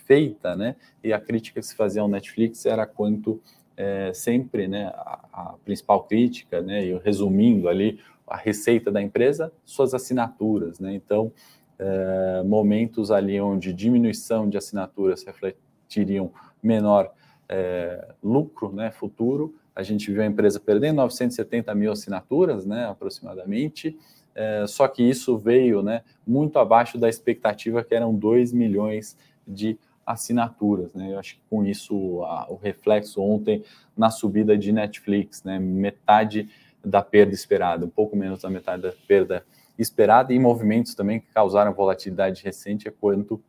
feita, 0.07 0.57
né? 0.57 0.77
E 1.03 1.12
a 1.12 1.20
crítica 1.20 1.61
que 1.61 1.66
se 1.66 1.77
fazia 1.77 2.00
ao 2.00 2.09
Netflix 2.09 2.64
era 2.64 2.87
quanto 2.87 3.40
é, 3.77 4.12
sempre, 4.14 4.66
né? 4.66 4.87
A, 4.94 5.20
a, 5.33 5.55
principal 5.64 6.05
crítica, 6.05 6.62
né? 6.62 6.87
E 6.87 6.98
resumindo 6.98 7.68
ali 7.68 8.00
a 8.27 8.37
receita 8.37 8.90
da 8.90 9.03
empresa, 9.03 9.53
suas 9.64 9.92
assinaturas, 9.92 10.81
né? 10.81 10.94
Então, 10.94 11.33
é, 11.79 12.42
momentos 12.44 13.11
ali 13.11 13.40
onde 13.40 13.72
diminuição 13.72 14.48
de 14.48 14.57
assinaturas 14.57 15.24
refletiriam 15.24 16.33
menor 16.62 17.12
é, 17.48 18.14
lucro, 18.22 18.72
né? 18.72 18.90
Futuro, 18.90 19.55
a 19.74 19.83
gente 19.83 20.11
viu 20.12 20.22
a 20.22 20.27
empresa 20.27 20.61
perdendo 20.61 20.96
970 20.96 21.74
mil 21.74 21.92
assinaturas, 21.92 22.64
né? 22.64 22.87
Aproximadamente. 22.87 23.98
É, 24.35 24.66
só 24.66 24.88
que 24.88 25.03
isso 25.03 25.38
veio 25.38 25.83
né, 25.83 26.03
muito 26.27 26.59
abaixo 26.59 26.99
da 26.99 27.09
expectativa, 27.09 27.85
que 27.85 27.94
eram 27.94 28.14
2 28.14 28.53
milhões 28.53 29.16
de 29.47 29.79
assinaturas. 30.05 30.92
Né? 30.94 31.12
Eu 31.12 31.18
acho 31.18 31.37
que 31.37 31.42
com 31.49 31.64
isso 31.64 32.23
a, 32.25 32.47
o 32.51 32.57
reflexo 32.57 33.23
ontem 33.23 33.64
na 33.97 34.11
subida 34.11 34.57
de 34.57 34.73
Netflix, 34.73 35.42
né? 35.44 35.59
metade 35.59 36.49
da 36.85 37.01
perda 37.01 37.33
esperada, 37.33 37.87
um 37.87 37.90
pouco 37.90 38.16
menos 38.16 38.42
da 38.42 38.51
metade 38.51 38.83
da 38.83 38.92
perda 39.07 39.44
esperada, 39.79 40.33
e 40.33 40.38
movimentos 40.38 40.94
também 40.94 41.20
que 41.20 41.27
causaram 41.33 41.73
volatilidade 41.73 42.44
recente 42.44 42.87
é 42.87 42.90
quanto 42.90 43.42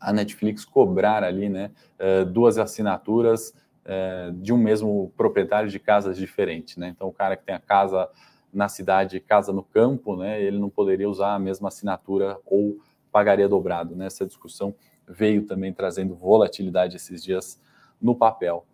a 0.00 0.12
Netflix 0.12 0.64
cobrar 0.64 1.22
ali 1.22 1.48
né, 1.48 1.70
eh, 1.98 2.24
duas 2.24 2.58
assinaturas 2.58 3.54
eh, 3.84 4.30
de 4.34 4.52
um 4.52 4.56
mesmo 4.56 5.12
proprietário 5.16 5.68
de 5.68 5.78
casas 5.78 6.16
diferentes. 6.16 6.76
Né? 6.76 6.88
Então, 6.88 7.08
o 7.08 7.12
cara 7.12 7.36
que 7.36 7.44
tem 7.44 7.54
a 7.54 7.60
casa 7.60 8.08
na 8.52 8.68
cidade, 8.68 9.20
casa 9.20 9.52
no 9.52 9.62
campo, 9.62 10.16
né, 10.16 10.42
ele 10.42 10.58
não 10.58 10.68
poderia 10.68 11.08
usar 11.08 11.34
a 11.34 11.38
mesma 11.38 11.68
assinatura 11.68 12.38
ou 12.44 12.78
pagaria 13.12 13.48
dobrado. 13.48 13.94
Né? 13.94 14.06
Essa 14.06 14.26
discussão 14.26 14.74
veio 15.06 15.46
também 15.46 15.72
trazendo 15.72 16.14
volatilidade 16.14 16.96
esses 16.96 17.22
dias 17.22 17.60
no 18.00 18.14
papel. 18.14 18.66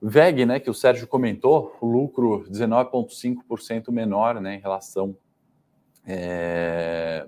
VEG, 0.00 0.46
né, 0.46 0.60
que 0.60 0.70
o 0.70 0.74
Sérgio 0.74 1.08
comentou, 1.08 1.76
lucro 1.82 2.44
19,5% 2.48 3.90
menor 3.90 4.40
né, 4.40 4.54
em 4.54 4.60
relação 4.60 5.16
é, 6.06 7.26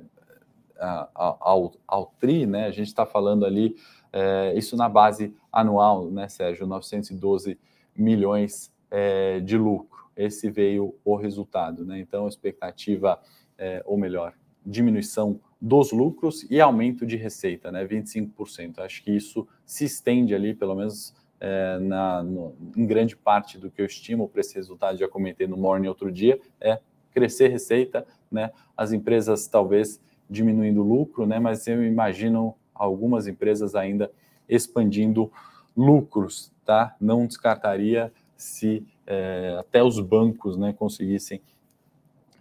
ao, 1.15 1.75
ao, 1.87 2.15
TRI, 2.19 2.47
né, 2.47 2.67
a 2.67 2.71
gente 2.71 2.87
está 2.87 3.05
falando 3.05 3.45
ali, 3.45 3.75
é, 4.13 4.55
isso 4.57 4.77
na 4.77 4.89
base 4.89 5.35
anual, 5.53 6.11
né, 6.11 6.29
Sérgio, 6.29 6.67
912 6.67 7.59
milhões 7.95 8.73
é, 8.89 9.41
de 9.41 9.59
lucro. 9.59 10.00
Esse 10.17 10.51
veio 10.51 10.95
o 11.05 11.17
resultado, 11.17 11.85
né, 11.85 11.99
então 11.99 12.29
expectativa, 12.29 13.19
é, 13.59 13.83
ou 13.85 13.97
melhor, 13.97 14.35
diminuição 14.65 15.41
dos 15.61 15.93
lucros 15.93 16.47
e 16.51 16.61
aumento 16.61 17.07
de 17.07 17.17
receita, 17.17 17.71
né, 17.71 17.87
25%. 17.87 18.79
Acho 18.81 19.03
que 19.03 19.11
isso 19.11 19.47
se 19.65 19.85
estende 19.85 20.35
ali, 20.35 20.55
pelo 20.55 20.75
menos 20.75 21.15
é, 21.39 21.79
na, 21.79 22.23
no, 22.23 22.55
em 22.77 22.87
grande 22.87 23.17
parte 23.17 23.59
do 23.59 23.71
que 23.71 23.81
eu 23.81 23.87
estimo 23.87 24.29
para 24.29 24.41
esse 24.41 24.55
resultado, 24.55 24.99
já 24.99 25.09
comentei 25.09 25.47
no 25.47 25.57
Morning 25.57 25.89
outro 25.89 26.13
dia, 26.13 26.39
é 26.61 26.79
crescer 27.13 27.49
receita, 27.49 28.07
né, 28.31 28.53
as 28.77 28.93
empresas 28.93 29.47
talvez 29.47 30.01
diminuindo 30.29 30.83
lucro, 30.83 31.27
né, 31.27 31.39
mas 31.39 31.67
eu 31.67 31.83
imagino 31.85 32.55
algumas 32.75 33.27
empresas 33.27 33.75
ainda 33.75 34.11
expandindo 34.49 35.31
lucros, 35.77 36.53
tá? 36.65 36.95
Não 37.01 37.27
descartaria 37.27 38.13
se 38.37 38.87
é, 39.11 39.57
até 39.59 39.83
os 39.83 39.99
bancos 39.99 40.57
né, 40.57 40.73
conseguissem 40.73 41.43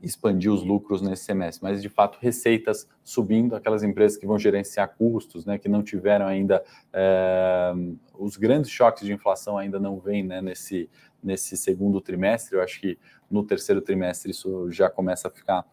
expandir 0.02 0.54
os 0.54 0.64
lucros 0.64 1.02
nesse 1.02 1.26
semestre, 1.26 1.62
mas 1.62 1.82
de 1.82 1.90
fato 1.90 2.18
receitas 2.22 2.88
subindo, 3.04 3.56
aquelas 3.56 3.84
empresas 3.84 4.18
que 4.18 4.26
vão 4.26 4.38
gerenciar 4.38 4.96
custos, 4.96 5.46
né, 5.46 5.58
que 5.58 5.68
não 5.68 5.84
tiveram 5.84 6.28
ainda 6.28 6.64
é, 6.94 7.74
os 8.18 8.38
grandes 8.38 8.70
choques 8.70 9.04
de 9.04 9.12
inflação 9.12 9.58
ainda 9.58 9.80
não 9.80 10.00
vêm 10.00 10.24
né, 10.24 10.42
nesse, 10.42 10.88
nesse 11.22 11.58
segundo 11.58 12.00
trimestre. 12.00 12.56
Eu 12.56 12.62
acho 12.62 12.80
que 12.80 12.98
no 13.30 13.44
terceiro 13.44 13.82
trimestre 13.82 14.32
isso 14.32 14.72
já 14.72 14.90
começa 14.90 15.28
a 15.28 15.32
ficar 15.32 15.66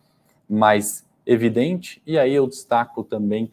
mais 0.49 1.07
evidente. 1.27 2.03
E 2.07 2.19
aí 2.19 2.35
eu 2.35 2.49
destaco 2.49 3.05
também 3.05 3.51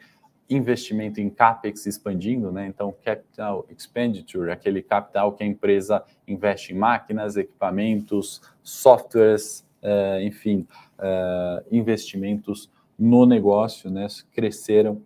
investimento 0.49 1.21
em 1.21 1.29
capex 1.29 1.85
expandindo, 1.85 2.51
né? 2.51 2.65
Então, 2.67 2.93
capital 3.03 3.67
expenditure, 3.69 4.51
aquele 4.51 4.81
capital 4.81 5.33
que 5.33 5.43
a 5.43 5.47
empresa 5.47 6.03
investe 6.27 6.73
em 6.73 6.77
máquinas, 6.77 7.37
equipamentos, 7.37 8.41
softwares, 8.61 9.65
uh, 9.81 10.19
enfim, 10.21 10.67
uh, 10.99 11.63
investimentos 11.71 12.69
no 12.97 13.25
negócio, 13.25 13.89
né? 13.89 14.05
Cresceram 14.31 15.01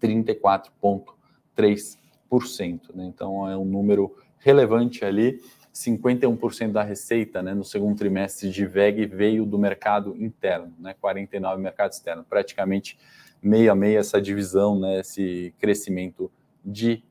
34,3%, 0.00 2.94
né? 2.94 3.06
Então, 3.06 3.48
é 3.48 3.56
um 3.56 3.64
número 3.64 4.14
relevante 4.38 5.04
ali. 5.04 5.40
51% 5.74 6.70
da 6.70 6.84
receita 6.84 7.42
né, 7.42 7.52
no 7.52 7.64
segundo 7.64 7.98
trimestre 7.98 8.48
de 8.48 8.64
VEG 8.64 9.06
veio 9.06 9.44
do 9.44 9.58
mercado 9.58 10.14
interno, 10.16 10.72
né, 10.78 10.94
49% 11.02 11.58
mercado 11.58 11.90
externo, 11.90 12.22
praticamente 12.22 12.96
meia 13.44 13.72
a 13.72 13.74
meia 13.74 13.98
essa 13.98 14.20
divisão, 14.20 14.80
né, 14.80 15.00
esse 15.00 15.54
crescimento 15.58 16.32
de 16.64 17.04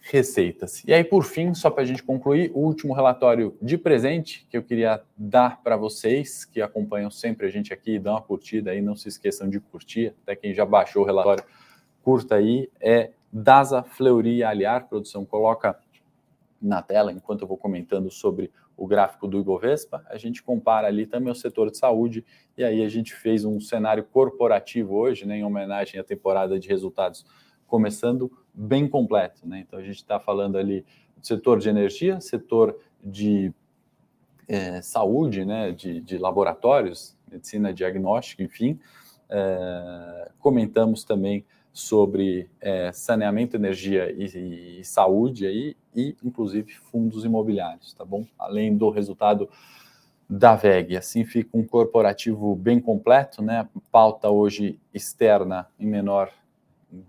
receitas. 0.00 0.84
E 0.84 0.92
aí, 0.92 1.02
por 1.02 1.24
fim, 1.24 1.54
só 1.54 1.70
para 1.70 1.82
a 1.82 1.86
gente 1.86 2.02
concluir, 2.02 2.50
o 2.54 2.60
último 2.60 2.94
relatório 2.94 3.56
de 3.60 3.76
presente 3.76 4.46
que 4.48 4.56
eu 4.56 4.62
queria 4.62 5.02
dar 5.16 5.62
para 5.62 5.76
vocês 5.76 6.44
que 6.44 6.60
acompanham 6.60 7.10
sempre 7.10 7.46
a 7.46 7.50
gente 7.50 7.72
aqui, 7.72 7.98
dão 7.98 8.14
uma 8.14 8.22
curtida 8.22 8.70
aí, 8.70 8.80
não 8.80 8.94
se 8.94 9.08
esqueçam 9.08 9.48
de 9.48 9.58
curtir, 9.58 10.14
até 10.22 10.36
quem 10.36 10.54
já 10.54 10.64
baixou 10.64 11.02
o 11.02 11.06
relatório, 11.06 11.44
curta 12.02 12.36
aí, 12.36 12.70
é 12.80 13.10
Dasa 13.32 13.82
Fleury 13.82 14.42
Aliar, 14.42 14.88
produção 14.88 15.24
coloca 15.24 15.78
na 16.60 16.82
tela, 16.82 17.12
enquanto 17.12 17.42
eu 17.42 17.48
vou 17.48 17.56
comentando 17.56 18.10
sobre 18.10 18.50
o 18.78 18.86
gráfico 18.86 19.26
do 19.26 19.40
Ibovespa, 19.40 20.06
a 20.08 20.16
gente 20.16 20.40
compara 20.40 20.86
ali 20.86 21.04
também 21.04 21.32
o 21.32 21.34
setor 21.34 21.68
de 21.68 21.76
saúde, 21.76 22.24
e 22.56 22.62
aí 22.62 22.84
a 22.84 22.88
gente 22.88 23.12
fez 23.12 23.44
um 23.44 23.58
cenário 23.60 24.04
corporativo 24.04 24.94
hoje, 24.94 25.26
né, 25.26 25.38
em 25.38 25.44
homenagem 25.44 25.98
à 25.98 26.04
temporada 26.04 26.60
de 26.60 26.68
resultados 26.68 27.26
começando 27.66 28.30
bem 28.54 28.88
completo. 28.88 29.46
Né? 29.46 29.64
Então 29.66 29.80
a 29.80 29.82
gente 29.82 29.96
está 29.96 30.20
falando 30.20 30.56
ali 30.56 30.86
do 31.16 31.26
setor 31.26 31.58
de 31.58 31.68
energia, 31.68 32.20
setor 32.20 32.78
de 33.02 33.52
é, 34.46 34.80
saúde, 34.80 35.44
né, 35.44 35.72
de, 35.72 36.00
de, 36.00 36.16
laboratórios, 36.16 37.16
medicina 37.30 37.74
diagnóstica, 37.74 38.44
enfim. 38.44 38.78
É, 39.30 40.30
comentamos 40.38 41.04
também 41.04 41.44
sobre 41.72 42.48
é, 42.60 42.90
saneamento, 42.92 43.56
energia 43.56 44.10
e, 44.10 44.80
e, 44.80 44.84
saúde 44.84 45.46
aí, 45.46 45.76
e 45.94 46.16
inclusive 46.24 46.72
fundos 46.72 47.24
imobiliários, 47.24 47.92
tá 47.92 48.04
bom? 48.04 48.26
Além 48.38 48.76
do 48.76 48.90
resultado 48.90 49.48
da 50.28 50.54
VEG. 50.54 50.96
Assim 50.96 51.24
fica 51.24 51.56
um 51.56 51.64
corporativo 51.64 52.54
bem 52.54 52.80
completo, 52.80 53.42
né? 53.42 53.68
Pauta 53.90 54.28
hoje 54.28 54.78
externa 54.92 55.68
em 55.78 55.86
menor 55.86 56.30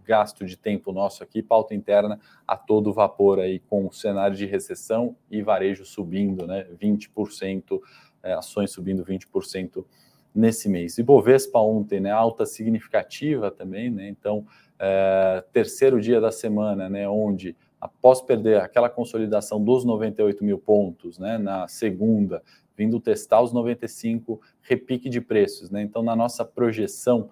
gasto 0.05 0.45
de 0.45 0.57
tempo 0.57 0.91
nosso 0.91 1.23
aqui, 1.23 1.41
pauta 1.41 1.73
interna 1.73 2.19
a 2.47 2.55
todo 2.55 2.93
vapor 2.93 3.39
aí 3.39 3.59
com 3.59 3.87
o 3.87 3.93
cenário 3.93 4.35
de 4.35 4.45
recessão 4.45 5.15
e 5.31 5.41
varejo 5.41 5.85
subindo, 5.85 6.45
né? 6.45 6.67
20%, 6.81 7.79
é, 8.21 8.33
ações 8.33 8.71
subindo 8.71 9.03
20% 9.03 9.85
nesse 10.33 10.69
mês. 10.69 10.97
E 10.97 11.03
Bovespa 11.03 11.59
ontem, 11.59 11.99
né, 11.99 12.11
alta 12.11 12.45
significativa 12.45 13.49
também, 13.51 13.89
né, 13.89 14.07
então, 14.07 14.45
é, 14.79 15.43
terceiro 15.51 15.99
dia 15.99 16.21
da 16.21 16.31
semana, 16.31 16.89
né, 16.89 17.07
onde 17.07 17.55
após 17.81 18.21
perder 18.21 18.59
aquela 18.59 18.89
consolidação 18.89 19.63
dos 19.63 19.85
98 19.85 20.43
mil 20.43 20.59
pontos, 20.59 21.17
né, 21.17 21.37
na 21.37 21.67
segunda, 21.67 22.43
vindo 22.75 22.99
testar 22.99 23.41
os 23.41 23.51
95, 23.51 24.39
repique 24.61 25.09
de 25.09 25.21
preços, 25.21 25.69
né, 25.69 25.81
então 25.81 26.03
na 26.03 26.15
nossa 26.15 26.45
projeção 26.45 27.29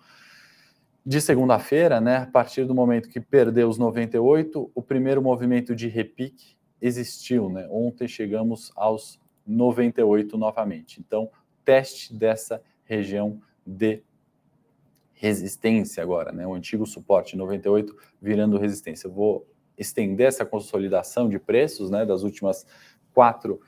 de 1.05 1.21
segunda-feira, 1.21 2.01
né, 2.01 2.17
a 2.17 2.25
partir 2.25 2.65
do 2.65 2.75
momento 2.75 3.09
que 3.09 3.19
perdeu 3.21 3.69
os 3.69 3.77
98, 3.77 4.71
o 4.73 4.81
primeiro 4.81 5.21
movimento 5.21 5.75
de 5.75 5.87
repique 5.87 6.57
existiu, 6.81 7.49
né, 7.49 7.67
ontem 7.69 8.07
chegamos 8.07 8.71
aos 8.75 9.19
98 9.45 10.37
novamente, 10.37 10.99
então 10.99 11.29
teste 11.63 12.13
dessa 12.13 12.61
região 12.88 13.39
de 13.65 14.01
resistência 15.13 16.01
agora, 16.01 16.31
né? 16.31 16.45
O 16.47 16.53
antigo 16.53 16.85
suporte 16.85 17.35
98 17.35 17.95
virando 18.21 18.57
resistência. 18.57 19.07
Eu 19.07 19.11
vou 19.11 19.47
estender 19.77 20.27
essa 20.27 20.45
consolidação 20.45 21.27
de 21.27 21.39
preços, 21.39 21.89
né? 21.89 22.05
Das 22.05 22.23
últimas 22.23 22.65
quatro 23.13 23.59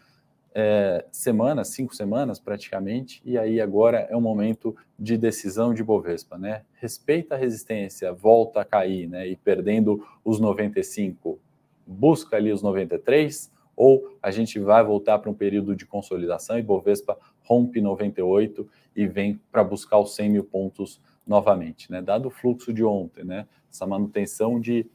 é, 0.54 1.06
semanas, 1.12 1.70
cinco 1.70 1.96
semanas 1.96 2.40
praticamente, 2.40 3.22
e 3.24 3.38
aí 3.38 3.62
agora 3.62 4.08
é 4.10 4.16
um 4.16 4.22
momento 4.22 4.76
de 4.98 5.18
decisão 5.18 5.74
de 5.74 5.84
Bovespa, 5.84 6.38
né? 6.38 6.64
Respeita 6.80 7.36
a 7.36 7.38
resistência, 7.38 8.12
volta 8.14 8.62
a 8.62 8.66
cair, 8.66 9.08
né? 9.08 9.28
E 9.28 9.36
perdendo 9.36 10.06
os 10.24 10.40
95, 10.40 11.40
busca 11.86 12.38
ali 12.38 12.52
os 12.52 12.62
93 12.62 13.52
ou 13.76 14.18
a 14.22 14.30
gente 14.30 14.60
vai 14.60 14.84
voltar 14.84 15.20
para 15.20 15.32
um 15.32 15.34
período 15.34 15.74
de 15.76 15.86
consolidação 15.86 16.60
e 16.60 16.62
Bovespa 16.62 17.18
rompe 17.42 17.80
98 17.80 18.68
e 19.00 19.08
vem 19.08 19.40
para 19.50 19.64
buscar 19.64 19.98
os 19.98 20.14
100 20.14 20.30
mil 20.30 20.44
pontos 20.44 21.02
novamente, 21.26 21.90
né? 21.90 22.02
Dado 22.02 22.28
o 22.28 22.30
fluxo 22.30 22.74
de 22.74 22.84
ontem, 22.84 23.24
né? 23.24 23.48
Essa 23.72 23.88
manutenção 23.88 24.60
de, 24.60 24.86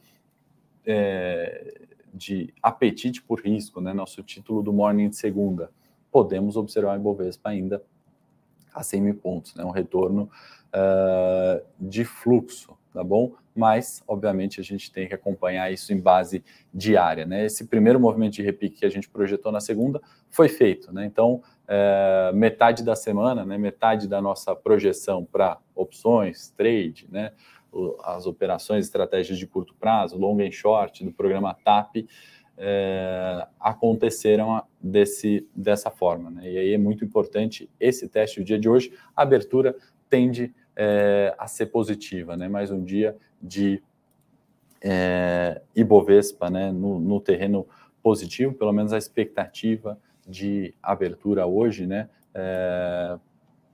é, 0.85 1.87
de 2.13 2.53
apetite 2.61 3.23
por 3.23 3.39
risco, 3.39 3.81
né? 3.81 3.93
Nosso 3.93 4.21
título 4.21 4.61
do 4.61 4.71
morning 4.71 5.09
de 5.09 5.15
segunda, 5.15 5.71
podemos 6.11 6.55
observar 6.55 6.99
em 6.99 7.01
Bovespa 7.01 7.49
ainda 7.49 7.81
a 8.71 8.83
100 8.83 9.01
mil 9.01 9.15
pontos, 9.15 9.55
né? 9.55 9.65
Um 9.65 9.71
retorno 9.71 10.29
uh, 10.67 11.65
de 11.79 12.05
fluxo, 12.05 12.77
tá 12.95 13.03
bom? 13.03 13.33
Mas, 13.53 14.01
obviamente, 14.07 14.61
a 14.61 14.63
gente 14.63 14.89
tem 14.89 15.05
que 15.05 15.13
acompanhar 15.13 15.71
isso 15.71 15.93
em 15.93 15.99
base 15.99 16.41
diária, 16.73 17.25
né? 17.25 17.45
Esse 17.45 17.67
primeiro 17.67 17.99
movimento 17.99 18.33
de 18.33 18.41
repique 18.41 18.79
que 18.79 18.85
a 18.85 18.89
gente 18.89 19.09
projetou 19.09 19.51
na 19.51 19.59
segunda 19.59 20.01
foi 20.29 20.47
feito, 20.47 20.93
né? 20.93 21.05
Então, 21.05 21.43
é, 21.67 22.31
metade 22.33 22.83
da 22.83 22.95
semana, 22.95 23.45
né? 23.45 23.57
Metade 23.57 24.07
da 24.07 24.21
nossa 24.21 24.55
projeção 24.55 25.25
para 25.25 25.59
opções, 25.75 26.51
trade, 26.51 27.07
né? 27.11 27.33
As 28.03 28.25
operações, 28.25 28.85
estratégias 28.85 29.37
de 29.37 29.45
curto 29.45 29.75
prazo, 29.75 30.17
long 30.17 30.39
and 30.39 30.51
short 30.51 31.03
do 31.03 31.11
programa 31.11 31.53
TAP, 31.53 32.07
é, 32.57 33.45
aconteceram 33.59 34.63
desse, 34.81 35.45
dessa 35.53 35.91
forma. 35.91 36.29
Né? 36.29 36.51
E 36.51 36.57
aí 36.57 36.73
é 36.73 36.77
muito 36.77 37.03
importante 37.03 37.69
esse 37.77 38.07
teste 38.07 38.39
do 38.39 38.45
dia 38.45 38.57
de 38.57 38.69
hoje. 38.69 38.93
A 39.13 39.23
abertura 39.23 39.75
tende 40.09 40.53
é, 40.75 41.33
a 41.37 41.47
ser 41.47 41.67
positiva, 41.67 42.35
né? 42.35 42.47
Mais 42.47 42.71
um 42.71 42.83
dia 42.83 43.15
de 43.41 43.81
é, 44.81 45.61
Ibovespa, 45.75 46.49
né? 46.49 46.71
No, 46.71 46.99
no, 46.99 47.19
terreno 47.19 47.67
positivo, 48.03 48.53
pelo 48.53 48.73
menos 48.73 48.93
a 48.93 48.97
expectativa 48.97 49.97
de 50.27 50.73
abertura 50.81 51.45
hoje, 51.45 51.87
né? 51.87 52.09
É, 52.33 53.17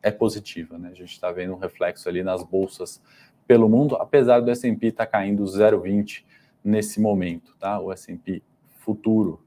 é 0.03 0.11
positiva, 0.11 0.77
né? 0.77 0.89
A 0.91 0.95
gente 0.95 1.11
está 1.11 1.31
vendo 1.31 1.53
um 1.53 1.57
reflexo 1.57 2.07
ali 2.07 2.23
nas 2.23 2.43
bolsas 2.43 3.01
pelo 3.47 3.67
mundo, 3.67 3.95
apesar 3.95 4.39
do 4.39 4.51
S&P 4.51 4.87
estar 4.87 5.05
tá 5.05 5.11
caindo 5.11 5.43
0,20 5.43 6.23
nesse 6.63 7.01
momento, 7.01 7.55
tá? 7.59 7.79
O 7.79 7.91
S&P 7.91 8.41
futuro 8.77 9.43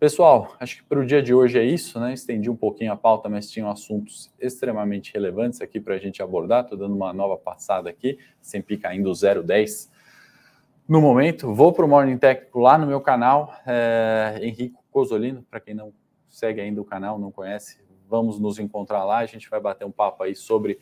Pessoal, 0.00 0.56
acho 0.58 0.78
que 0.78 0.82
para 0.84 0.98
o 0.98 1.04
dia 1.04 1.22
de 1.22 1.34
hoje 1.34 1.58
é 1.58 1.62
isso, 1.62 2.00
né? 2.00 2.14
Estendi 2.14 2.48
um 2.48 2.56
pouquinho 2.56 2.90
a 2.90 2.96
pauta, 2.96 3.28
mas 3.28 3.50
tinham 3.50 3.70
assuntos 3.70 4.32
extremamente 4.40 5.12
relevantes 5.12 5.60
aqui 5.60 5.78
para 5.78 5.94
a 5.94 5.98
gente 5.98 6.22
abordar. 6.22 6.64
Estou 6.64 6.78
dando 6.78 6.96
uma 6.96 7.12
nova 7.12 7.36
passada 7.36 7.90
aqui, 7.90 8.18
sempre 8.40 8.78
caindo 8.78 9.10
0,10 9.10 9.90
no 10.88 11.02
momento. 11.02 11.52
Vou 11.52 11.70
para 11.70 11.84
o 11.84 11.88
Morning 11.88 12.16
Técnico 12.16 12.60
lá 12.60 12.78
no 12.78 12.86
meu 12.86 13.02
canal, 13.02 13.54
é, 13.66 14.38
Henrico 14.40 14.82
Cosolino, 14.90 15.42
para 15.42 15.60
quem 15.60 15.74
não 15.74 15.92
segue 16.30 16.62
ainda 16.62 16.80
o 16.80 16.84
canal, 16.84 17.18
não 17.18 17.30
conhece, 17.30 17.78
vamos 18.08 18.40
nos 18.40 18.58
encontrar 18.58 19.04
lá. 19.04 19.18
A 19.18 19.26
gente 19.26 19.50
vai 19.50 19.60
bater 19.60 19.84
um 19.84 19.92
papo 19.92 20.22
aí 20.22 20.34
sobre 20.34 20.78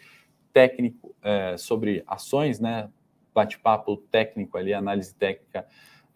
técnico, 0.53 1.13
é, 1.25 1.57
sobre 1.57 2.05
ações, 2.07 2.61
né? 2.61 2.89
Bate-papo 3.35 3.97
técnico 3.97 4.57
ali, 4.57 4.73
análise 4.73 5.13
técnica 5.13 5.67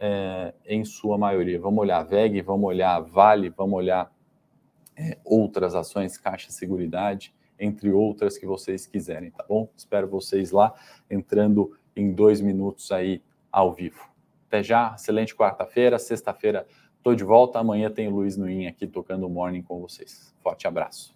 é, 0.05 0.53
em 0.67 0.85
sua 0.85 1.17
maioria. 1.17 1.61
Vamos 1.61 1.79
olhar 1.79 2.03
VEG, 2.03 2.43
vamos 2.43 2.67
olhar 2.67 2.99
Vale, 3.01 3.49
vamos 3.51 3.75
olhar 3.77 4.13
é, 4.97 5.17
outras 5.25 5.77
ações, 5.77 6.19
Caixa 6.19 6.51
Seguridade, 6.51 7.33
entre 7.57 7.93
outras 7.93 8.37
que 8.37 8.45
vocês 8.45 8.85
quiserem, 8.85 9.31
tá 9.31 9.45
bom? 9.49 9.69
Espero 9.77 10.09
vocês 10.09 10.51
lá, 10.51 10.75
entrando 11.09 11.79
em 11.95 12.13
dois 12.13 12.41
minutos 12.41 12.91
aí 12.91 13.23
ao 13.53 13.73
vivo. 13.73 14.11
Até 14.49 14.61
já, 14.61 14.93
excelente 14.97 15.37
quarta-feira, 15.37 15.97
sexta-feira 16.01 16.67
estou 16.97 17.15
de 17.15 17.23
volta, 17.23 17.61
amanhã 17.61 17.89
tem 17.89 18.09
o 18.09 18.11
Luiz 18.11 18.37
Nuin 18.37 18.67
aqui 18.67 18.89
tocando 18.89 19.25
o 19.27 19.31
Morning 19.31 19.63
com 19.63 19.81
vocês. 19.81 20.35
Forte 20.43 20.67
abraço. 20.67 21.15